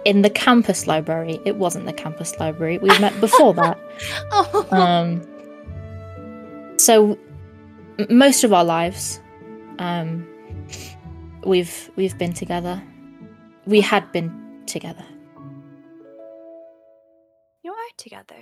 [0.05, 1.39] in the campus library.
[1.43, 2.77] It wasn't the campus library.
[2.77, 3.79] We met before that.
[4.31, 4.67] oh.
[4.71, 5.21] Um,
[6.77, 7.17] so
[7.97, 9.19] m- most of our lives,
[9.79, 10.27] um,
[11.45, 12.81] we've we've been together.
[13.65, 15.05] We had been together.
[17.63, 18.37] you are together.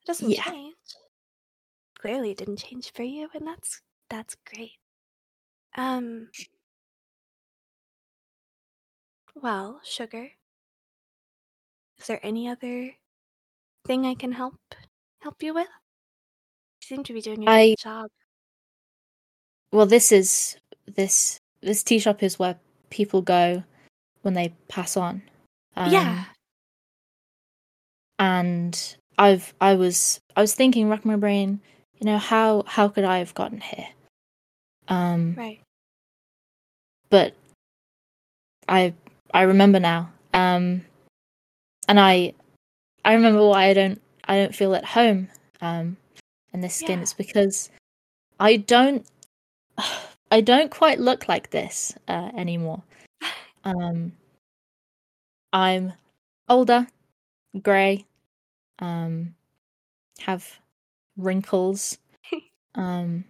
[0.00, 0.44] It doesn't Yeah.
[0.44, 0.76] change.
[1.98, 4.78] Clearly it didn't change for you and that's that's great.
[5.76, 6.30] Um
[9.34, 10.30] Well, sugar.
[11.98, 12.96] Is there any other
[13.86, 14.58] thing I can help
[15.20, 15.68] help you with?
[16.82, 18.10] You seem to be doing a I- good job.
[19.72, 20.56] Well, this is
[20.94, 22.56] this this tea shop is where
[22.90, 23.62] people go
[24.22, 25.22] when they pass on.
[25.76, 26.24] Um, yeah.
[28.18, 31.60] and I've I was I was thinking, racking my brain,
[31.98, 33.88] you know, how how could I have gotten here?
[34.88, 35.60] Um, Right.
[37.08, 37.34] but
[38.68, 38.94] I
[39.32, 40.10] I remember now.
[40.32, 40.84] Um,
[41.88, 42.34] and I
[43.04, 45.28] I remember why I don't I don't feel at home
[45.60, 45.96] um
[46.52, 46.98] in this skin.
[46.98, 47.02] Yeah.
[47.02, 47.70] It's because
[48.38, 49.06] I don't
[50.30, 52.82] I don't quite look like this uh, anymore.
[53.62, 54.12] Um,
[55.52, 55.92] I'm
[56.48, 56.86] older,
[57.62, 58.06] grey,
[58.78, 59.34] um,
[60.20, 60.58] have
[61.16, 61.98] wrinkles,
[62.74, 63.24] um,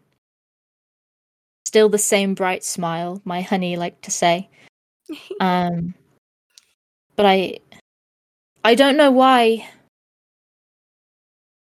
[1.65, 3.21] still the same bright smile.
[3.25, 4.49] My honey like to say.
[5.41, 5.95] Um,
[7.17, 7.59] but I,
[8.63, 9.69] I don't know why,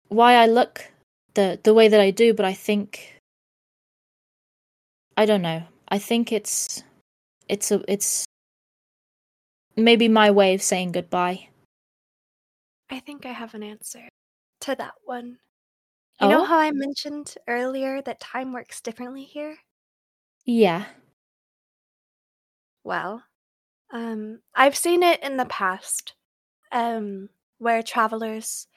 [0.08, 0.90] why I look
[1.36, 2.34] the the way that I do.
[2.34, 3.15] But I think,
[5.18, 5.64] I don't know.
[5.90, 6.84] I think it's,
[7.48, 8.26] it's a, it's
[9.76, 11.50] maybe my way of saying goodbye.
[12.90, 14.08] I think I have an answer
[14.62, 15.38] to that one.
[16.22, 16.46] You know Oh?
[16.46, 19.58] how I mentioned earlier that time works differently here?
[20.46, 20.86] Yeah.
[22.84, 23.24] Well,
[23.92, 26.14] um, I've seen it in the past,
[26.72, 28.68] um, where travelers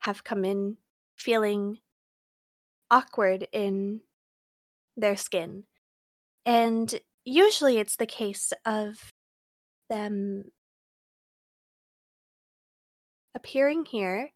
[0.00, 0.76] have come in
[1.16, 1.78] feeling
[2.90, 4.00] awkward in
[4.96, 5.64] their skin.
[6.46, 9.12] And usually it's the case of
[9.88, 10.44] them
[13.34, 14.30] appearing here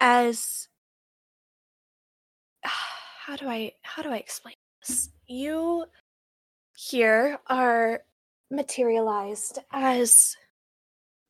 [0.00, 0.68] as
[2.64, 5.10] how do I how do I explain this?
[5.26, 5.84] You
[6.76, 8.02] here are
[8.50, 10.36] materialized as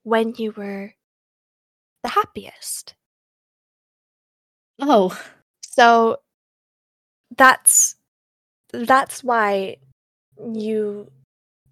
[0.03, 0.95] when you were
[2.03, 2.95] the happiest.
[4.81, 5.19] Oh,
[5.63, 6.19] So
[7.39, 7.97] that's
[8.73, 9.77] that's why
[10.55, 11.11] you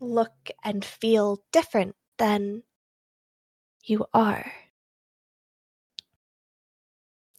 [0.01, 0.33] look
[0.65, 2.63] and feel different than
[3.85, 4.51] you are.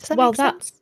[0.08, 0.82] That Well, make that- sense?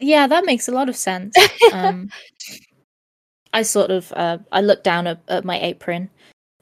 [0.00, 1.34] yeah, that makes a lot of sense.
[1.72, 2.10] Um,
[3.52, 6.08] I sort of uh, I look down at, at my apron.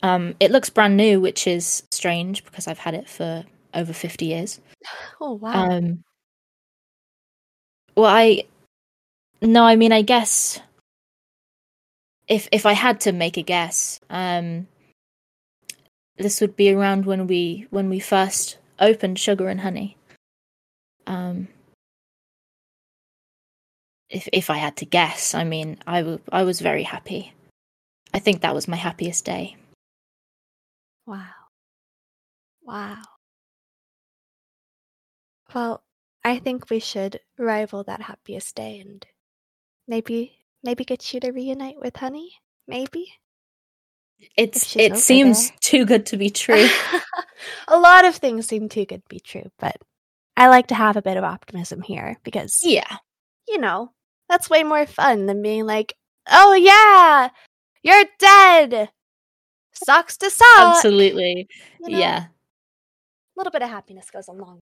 [0.02, 4.26] Um, it looks brand new, which is strange because I've had it for over fifty
[4.26, 4.60] years.
[5.20, 5.68] oh wow.
[5.70, 6.02] Um,
[7.96, 8.44] well, I
[9.43, 10.61] no, I mean, I guess
[12.28, 14.68] if if I had to make a guess, um,
[16.16, 19.97] this would be around when we when we first opened Sugar and Honey.
[21.07, 21.49] Um,
[24.09, 27.32] if if I had to guess, I mean, I w- I was very happy.
[28.12, 29.57] I think that was my happiest day.
[31.07, 31.51] Wow.
[32.62, 33.03] Wow.
[35.55, 35.84] Well,
[36.24, 39.07] I think we should rival that happiest day and
[39.91, 40.32] maybe
[40.62, 42.32] maybe get you to reunite with Honey.
[42.66, 43.12] Maybe.
[44.36, 45.59] It's it seems there.
[45.61, 46.68] too good to be true.
[47.68, 49.76] a lot of things seem too good to be true, but
[50.36, 52.97] I like to have a bit of optimism here because yeah.
[53.49, 53.93] you know,
[54.28, 55.95] that's way more fun than being like,
[56.30, 57.28] "Oh yeah,
[57.82, 58.91] you're dead."
[59.72, 60.76] Sucks to suck.
[60.76, 61.49] Absolutely.
[61.80, 61.99] you know?
[61.99, 62.18] Yeah.
[62.24, 64.61] A little bit of happiness goes a long.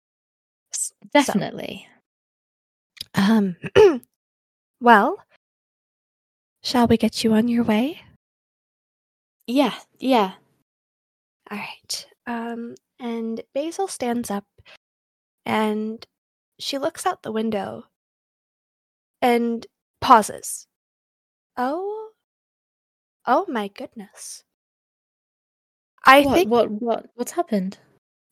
[0.74, 1.86] S- so- Definitely.
[3.18, 3.56] Um,
[4.80, 5.24] well,
[6.62, 8.02] shall we get you on your way?
[9.46, 10.32] Yeah, yeah.
[11.50, 12.06] All right.
[12.26, 14.44] Um, and Basil stands up
[15.44, 16.04] and
[16.58, 17.84] she looks out the window
[19.22, 19.66] and
[20.00, 20.66] pauses.
[21.56, 22.10] Oh,
[23.26, 24.42] oh my goodness.
[26.04, 27.78] I what, think, what, what, what's happened?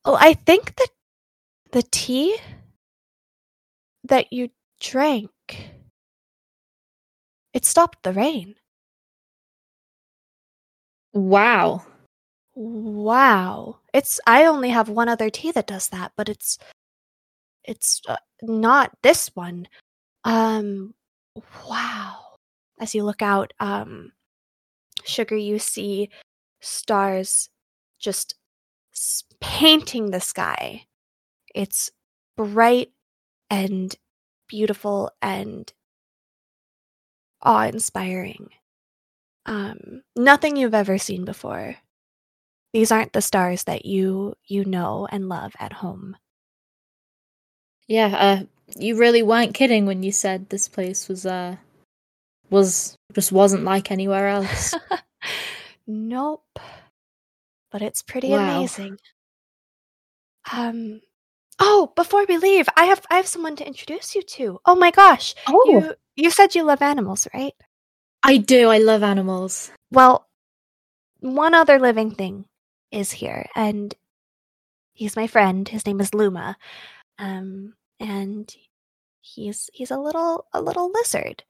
[0.05, 0.89] oh, I think that
[1.73, 2.37] the tea
[4.05, 5.31] that you drank,
[7.55, 8.57] it stopped the rain.
[11.15, 11.87] Wow.
[12.55, 13.79] Wow.
[13.93, 16.59] It's I only have one other tea that does that, but it's
[17.65, 19.69] it's uh, not this one.
[20.25, 20.95] Um
[21.69, 22.37] wow.
[22.81, 24.13] As you look out um
[25.05, 26.11] sugar you see
[26.61, 27.49] stars
[28.01, 28.35] just
[29.41, 30.87] painting the sky.
[31.55, 31.91] It's
[32.37, 32.93] bright
[33.51, 33.95] and
[34.49, 35.73] beautiful and
[37.45, 38.51] awe-inspiring.
[39.47, 41.77] Um nothing you've ever seen before.
[42.73, 46.17] These aren't the stars that you you know and love at home.
[47.87, 48.45] Yeah, uh,
[48.79, 51.57] you really weren't kidding when you said this place was, uh,
[52.51, 54.75] was, just wasn't like anywhere else.
[55.87, 56.45] nope.
[57.71, 58.61] But it's pretty Wow.
[58.61, 58.99] amazing.
[60.53, 61.01] Um
[61.59, 64.61] Oh, before we leave, I have I have someone to introduce you to.
[64.65, 65.35] Oh my gosh.
[65.47, 67.55] oh, You you said you love animals, right?
[68.23, 68.71] I do.
[68.71, 69.71] I love animals.
[69.91, 70.27] Well,
[71.21, 72.47] one other living thing
[72.91, 73.95] is here, and
[74.93, 75.69] he's my friend.
[75.69, 76.57] His name is Luma,
[77.19, 78.53] um, and
[79.21, 81.45] he's he's a little a little lizard.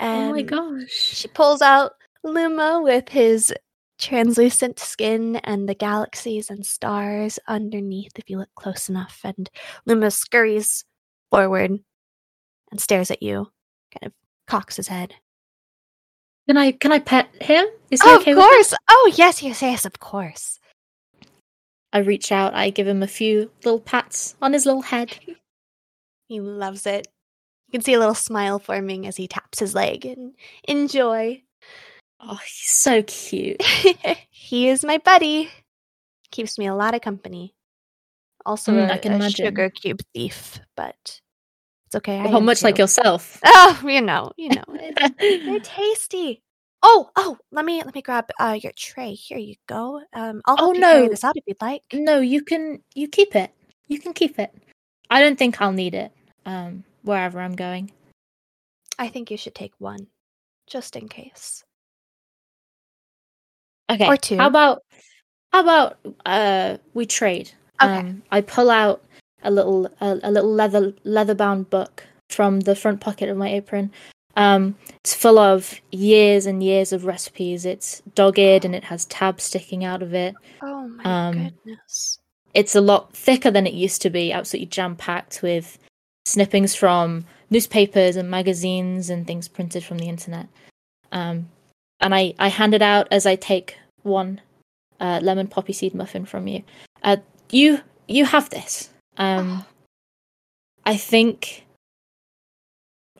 [0.00, 0.90] oh my gosh.
[0.90, 1.92] She pulls out
[2.24, 3.54] Luma with his
[4.02, 9.20] translucent skin and the galaxies and stars underneath if you look close enough.
[9.22, 9.48] And
[9.86, 10.84] Luma scurries
[11.30, 11.78] forward
[12.70, 13.48] and stares at you,
[13.92, 14.12] kind of
[14.48, 15.14] cocks his head.
[16.48, 17.64] Can I, can I pet him?
[17.90, 18.74] Is he Oh, okay of course.
[18.90, 20.58] Oh, yes, yes, yes, of course.
[21.92, 22.54] I reach out.
[22.54, 25.18] I give him a few little pats on his little head.
[26.28, 27.08] He loves it.
[27.66, 30.32] You can see a little smile forming as he taps his leg and
[30.66, 31.42] enjoy.
[32.22, 33.60] Oh, he's so cute.
[34.30, 35.50] he is my buddy.
[36.30, 37.54] Keeps me a lot of company.
[38.46, 39.46] Also, Mm, a, I can a imagine.
[39.46, 41.20] sugar cube thief, but
[41.86, 42.18] it's okay.
[42.18, 43.40] I How much like yourself.
[43.44, 44.64] Oh, you know, you know,
[45.20, 46.42] they're tasty.
[46.82, 49.14] Oh, oh, let me let me grab uh, your tray.
[49.14, 50.02] Here you go.
[50.12, 51.08] Um, I'll help Oh, you carry no.
[51.08, 51.82] this out if you'd like.
[51.92, 53.52] No, you can you keep it.
[53.86, 54.52] You can keep it.
[55.10, 56.10] I don't think I'll need it.
[56.46, 57.92] Um, wherever I'm going.
[58.98, 60.08] I think you should take one,
[60.66, 61.62] just in case.
[63.90, 64.06] Okay.
[64.06, 64.36] Or two.
[64.36, 64.82] How about
[65.52, 67.50] how about uh we trade?
[67.82, 67.92] Okay.
[67.92, 69.02] Um, I pull out
[69.42, 73.50] a little a, a little leather leather bound book from the front pocket of my
[73.50, 73.90] apron.
[74.34, 77.66] Um, it's full of years and years of recipes.
[77.66, 80.34] It's dogged and it has tabs sticking out of it.
[80.62, 82.18] Oh my Um, goodness.
[82.54, 85.78] It's a lot thicker than it used to be, absolutely jam packed with
[86.26, 90.48] snippings from newspapers and magazines and things printed from the internet.
[91.12, 91.48] Um,
[92.02, 94.40] and I, I hand it out as I take one
[95.00, 96.62] uh, lemon poppy seed muffin from you.
[97.02, 97.18] Uh,
[97.50, 98.90] you you have this.
[99.16, 99.64] Um,
[100.84, 101.64] I think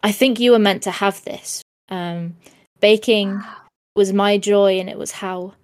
[0.02, 1.62] I think you were meant to have this.
[1.88, 2.36] Um,
[2.80, 3.40] baking
[3.94, 5.54] was my joy, and it was how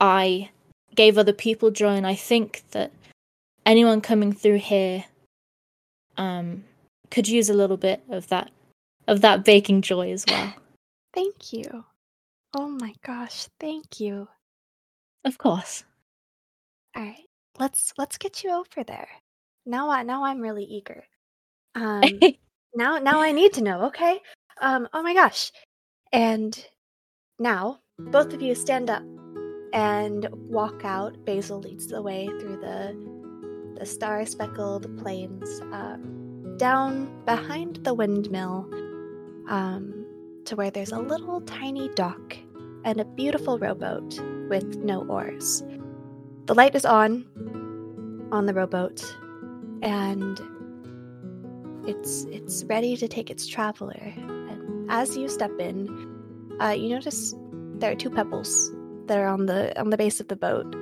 [0.00, 0.50] I
[0.94, 1.94] gave other people joy.
[1.94, 2.92] And I think that
[3.66, 5.04] anyone coming through here
[6.16, 6.64] um,
[7.10, 8.50] could use a little bit of that
[9.06, 10.54] of that baking joy as well.
[11.12, 11.84] Thank you.
[12.56, 14.28] Oh my gosh, thank you.
[15.24, 15.84] Of course.
[16.96, 17.24] All right,
[17.58, 19.08] let's let's get you over there.
[19.66, 21.04] Now I now I'm really eager.
[21.74, 22.20] Um,
[22.74, 23.86] now now I need to know.
[23.86, 24.20] Okay.
[24.60, 24.88] Um.
[24.92, 25.50] Oh my gosh.
[26.12, 26.56] And
[27.38, 29.02] now both of you stand up
[29.72, 31.24] and walk out.
[31.24, 33.14] Basil leads the way through the
[33.78, 38.68] the star speckled plains um, down behind the windmill
[39.48, 40.06] um,
[40.44, 42.36] to where there's a little tiny dock
[42.84, 45.62] and a beautiful rowboat with no oars.
[46.46, 47.24] The light is on
[48.32, 49.02] on the rowboat,
[49.82, 50.40] and
[51.86, 54.12] it's it's ready to take its traveler.
[54.16, 55.88] And as you step in,
[56.60, 57.34] uh, you notice
[57.78, 58.70] there are two pebbles
[59.06, 60.74] that are on the on the base of the boat.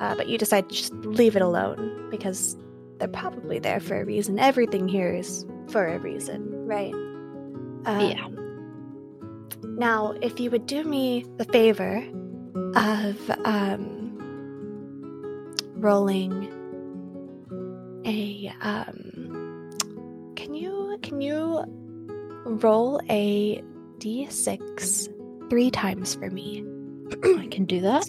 [0.00, 2.56] Uh, but you decide to just leave it alone because
[2.98, 4.38] they're probably there for a reason.
[4.38, 6.94] Everything here is for a reason, right?
[7.84, 8.28] Um, Yeah.
[9.82, 11.96] Now, if you would do me the favor
[12.76, 14.14] of um,
[15.74, 16.32] rolling
[18.06, 19.72] a um,
[20.36, 21.64] can you can you
[22.44, 23.60] roll a
[23.98, 26.64] d6 three times for me?
[27.24, 28.06] I can do that.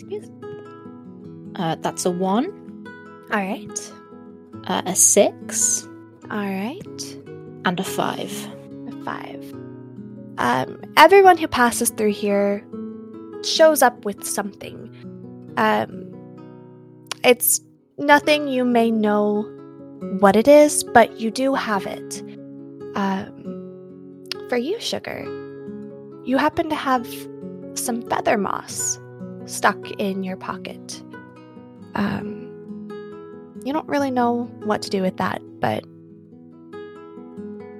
[1.55, 2.86] Uh, that's a one,
[3.32, 3.91] All right.
[4.67, 5.88] uh, a six,
[6.30, 7.17] All right.
[7.65, 8.32] and a five.
[8.89, 9.33] A five.
[10.44, 12.68] Um, everyone who passes through here
[13.46, 14.94] shows up with something.
[15.56, 16.12] Um,
[17.24, 17.62] it's
[17.98, 19.44] nothing you may know
[20.20, 22.22] what it is, but you do have it.
[22.94, 25.24] Um, for you, Sugar,
[26.26, 27.08] you happen to have
[27.76, 29.00] some feather moss
[29.46, 31.02] stuck in your pocket.
[31.96, 32.89] Um,
[33.64, 35.86] you don't really know what to do with that, but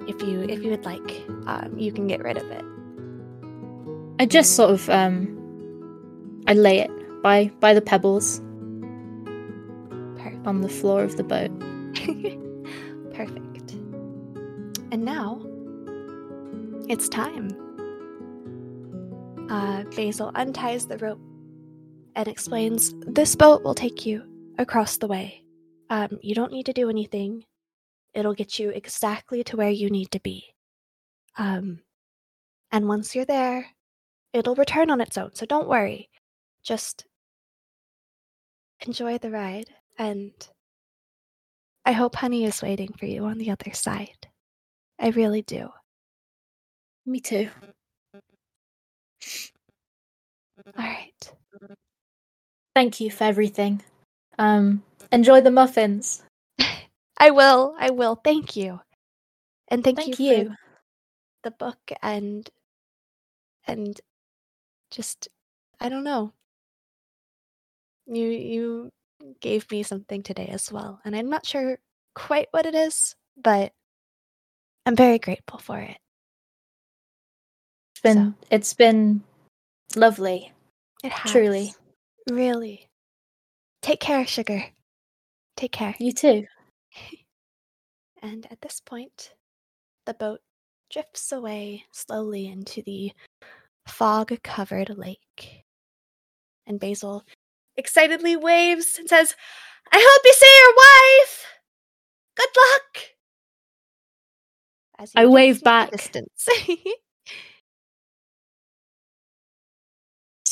[0.08, 2.64] if you if you would like, um, you can get rid of it.
[4.20, 6.90] I just sort of um, I lay it
[7.22, 8.40] by by the pebbles
[10.16, 10.46] Perfect.
[10.46, 11.50] on the floor of the boat.
[13.14, 13.72] Perfect.
[14.92, 15.40] And now
[16.88, 17.50] it's time.
[19.50, 21.20] Uh, Basil unties the rope
[22.16, 24.22] and explains this boat will take you
[24.58, 25.44] across the way.
[25.90, 27.44] Um, you don't need to do anything.
[28.14, 30.54] It'll get you exactly to where you need to be.
[31.36, 31.80] Um,
[32.70, 33.66] and once you're there,
[34.32, 35.34] it'll return on its own.
[35.34, 36.08] So don't worry.
[36.62, 37.06] Just
[38.86, 40.32] enjoy the ride and
[41.84, 44.28] I hope Honey is waiting for you on the other side.
[44.98, 45.68] I really do.
[47.04, 47.50] Me too.
[50.66, 51.32] All right.
[52.74, 53.82] Thank you for everything.
[54.38, 56.22] Um, enjoy the muffins.
[57.18, 57.74] I will.
[57.78, 58.16] I will.
[58.16, 58.80] Thank you.
[59.68, 60.44] And thank, Thank you, you.
[60.50, 60.56] for
[61.44, 62.48] the book and
[63.66, 64.00] and
[64.90, 65.28] just
[65.80, 66.32] I don't know.
[68.06, 68.90] You you
[69.40, 71.78] gave me something today as well, and I'm not sure
[72.14, 73.72] quite what it is, but
[74.86, 75.96] I'm very grateful for it.
[77.94, 79.22] It's been it's been
[79.96, 80.52] lovely.
[81.04, 81.74] It has Truly.
[82.30, 82.88] really.
[83.82, 84.64] Take care, sugar.
[85.56, 85.94] Take care.
[85.98, 86.46] You too.
[88.22, 89.34] And at this point,
[90.06, 90.40] the boat
[90.90, 93.12] drifts away slowly into the
[93.86, 95.64] fog covered lake.
[96.66, 97.22] And Basil
[97.76, 99.34] excitedly waves and says,
[99.92, 100.74] I hope you see your
[101.20, 101.46] wife!
[102.34, 103.02] Good luck!
[105.00, 105.90] As I wave back.
[105.90, 106.48] Distance.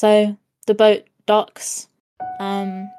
[0.03, 0.36] So
[0.66, 1.86] the boat docks.
[2.40, 2.90] Um,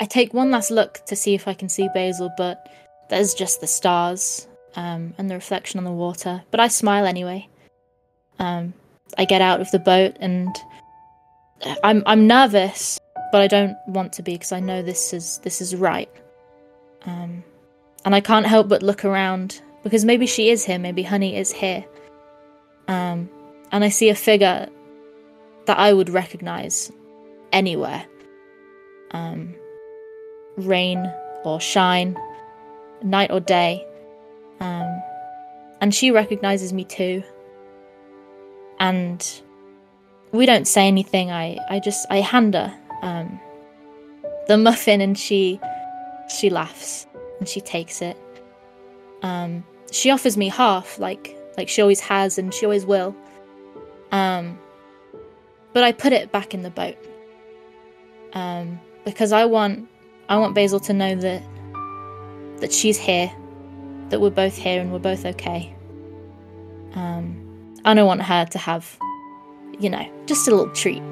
[0.00, 2.70] I take one last look to see if I can see Basil, but
[3.08, 6.42] there's just the stars um, and the reflection on the water.
[6.50, 7.48] But I smile anyway.
[8.38, 8.74] Um,
[9.16, 10.54] I get out of the boat and
[11.82, 13.00] I'm I'm nervous,
[13.32, 16.10] but I don't want to be because I know this is this is right.
[17.06, 17.42] Um,
[18.04, 21.52] and I can't help but look around because maybe she is here, maybe Honey is
[21.52, 21.84] here.
[22.88, 23.30] Um,
[23.72, 24.68] and I see a figure
[25.66, 26.92] that I would recognize
[27.52, 28.04] anywhere.
[29.12, 29.54] Um,
[30.56, 31.12] rain
[31.44, 32.16] or shine,
[33.02, 33.86] night or day.
[34.60, 35.02] Um,
[35.80, 37.22] and she recognizes me too.
[38.78, 39.24] And
[40.32, 41.30] we don't say anything.
[41.30, 43.40] I, I just I hand her um,
[44.48, 45.60] the muffin, and she
[46.28, 47.06] she laughs
[47.38, 48.16] and she takes it.
[49.22, 53.14] Um, she offers me half, like like she always has and she always will.
[54.12, 54.58] Um,
[55.72, 56.96] but I put it back in the boat
[58.32, 59.88] um, because I want
[60.28, 61.42] I want Basil to know that
[62.58, 63.30] that she's here,
[64.08, 65.74] that we're both here and we're both okay.
[66.94, 68.98] Um, I don't want her to have,
[69.78, 71.02] you know, just a little treat.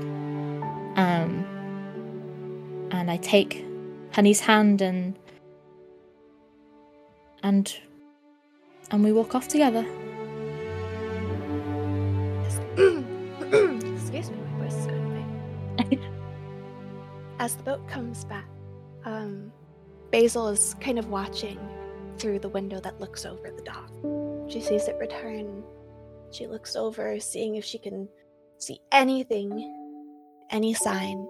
[0.96, 1.44] Um,
[2.90, 3.64] and I take
[4.12, 5.18] Honey's hand and
[7.42, 7.76] and
[8.90, 9.86] and we walk off together.
[12.76, 15.98] Excuse me, my voice is going away.
[17.38, 18.46] As the boat comes back,
[19.04, 19.52] um,
[20.10, 21.58] Basil is kind of watching
[22.18, 23.90] through the window that looks over the dock.
[24.48, 25.64] She sees it return.
[26.30, 28.08] She looks over, seeing if she can
[28.58, 29.50] see anything,
[30.50, 31.26] any sign.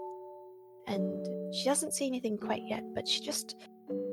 [0.86, 3.56] And she doesn't see anything quite yet, but she just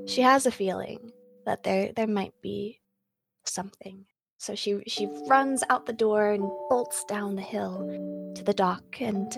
[0.07, 1.11] she has a feeling
[1.45, 2.79] that there there might be
[3.45, 4.05] something.
[4.37, 7.87] So she she runs out the door and bolts down the hill
[8.35, 9.35] to the dock and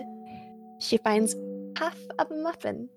[0.78, 1.34] she finds
[1.76, 2.88] half of a muffin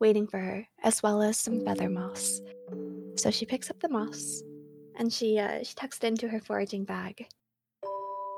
[0.00, 2.40] waiting for her, as well as some feather moss.
[3.16, 4.42] So she picks up the moss
[4.98, 7.26] and she uh, she tucks it into her foraging bag,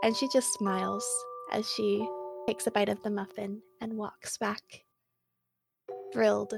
[0.02, 1.06] and she just smiles
[1.52, 2.06] as she
[2.46, 4.62] takes a bite of the muffin and walks back,
[6.12, 6.54] thrilled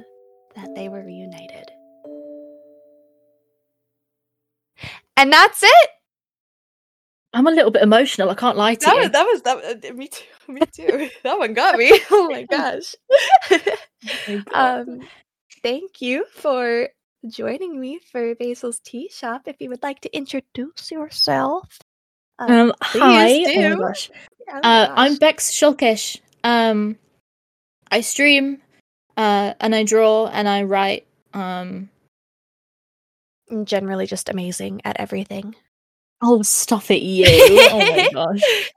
[0.57, 1.71] that they were reunited.
[5.17, 5.89] And that's it.
[7.35, 8.31] I'm a little bit emotional.
[8.31, 9.01] I can't lie to That you.
[9.03, 9.91] was that was that.
[9.91, 10.25] uh, me too.
[10.49, 11.09] Me too.
[11.23, 11.99] that one got me.
[12.11, 12.95] Oh my gosh.
[14.53, 15.01] um,
[15.63, 16.89] thank you for
[17.27, 19.43] joining me for Basil's Tea Shop.
[19.47, 21.79] If you would like to introduce yourself,
[22.39, 23.43] uh, um, hi.
[23.49, 24.11] Oh my gosh.
[24.51, 25.17] oh my Uh, I'm.
[25.17, 26.21] Bex Shulkish.
[26.45, 26.99] Um,
[27.91, 28.61] I stream,
[29.17, 31.07] uh, and I draw and I write.
[31.33, 31.89] Um,
[33.51, 35.55] I'm generally just amazing at everything.
[36.25, 37.27] Oh, stop it, you!
[37.71, 38.73] oh my gosh.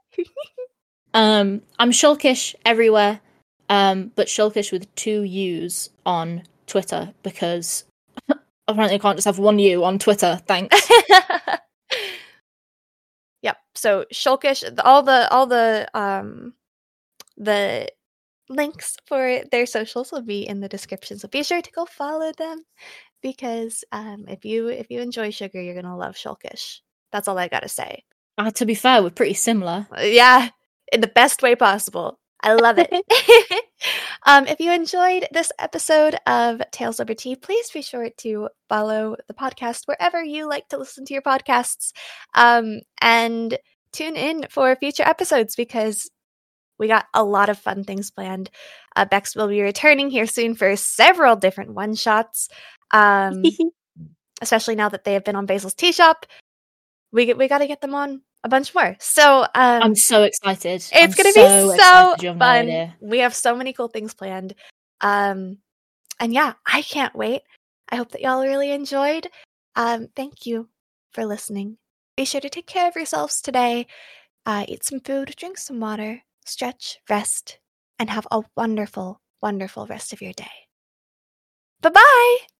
[1.14, 3.20] Um, I'm Shulkish everywhere.
[3.68, 7.84] Um, but Shulkish with two U's on Twitter because
[8.68, 10.40] apparently I can't just have one U on Twitter.
[10.46, 10.90] Thanks.
[13.42, 13.56] yep.
[13.74, 16.54] So Shulkish, all the all the um
[17.36, 17.88] the
[18.48, 21.18] links for their socials will be in the description.
[21.18, 22.62] So be sure to go follow them
[23.22, 26.80] because um if you if you enjoy sugar, you're gonna love Shulkish.
[27.12, 28.04] That's all I gotta say.
[28.36, 29.86] Uh, to be fair, we're pretty similar.
[29.96, 30.50] Uh, Yeah,
[30.92, 32.18] in the best way possible.
[32.40, 32.88] I love it.
[34.26, 39.16] um, if you enjoyed this episode of Tales Over Tea, please be sure to follow
[39.26, 41.92] the podcast wherever you like to listen to your podcasts.
[42.34, 43.58] Um, and
[43.92, 46.08] tune in for future episodes because
[46.78, 48.50] we got a lot of fun things planned.
[48.94, 52.48] Uh, Bex will be returning here soon for several different one shots.
[52.92, 53.42] Um,
[54.40, 56.24] especially now that they have been on Basil's Tea Shop.
[57.12, 58.96] We get, we got to get them on a bunch more.
[59.00, 60.76] So um, I'm so excited.
[60.76, 62.94] it's I'm gonna so be so no fun.
[63.00, 64.54] we have so many cool things planned.
[65.00, 65.58] Um,
[66.20, 67.42] and yeah, I can't wait.
[67.88, 69.28] I hope that y'all really enjoyed.
[69.76, 70.68] Um, thank you
[71.12, 71.78] for listening.
[72.16, 73.86] Be sure to take care of yourselves today.
[74.44, 77.58] Uh, eat some food, drink some water, stretch, rest,
[77.98, 80.46] and have a wonderful, wonderful rest of your day.
[81.80, 82.57] Bye bye.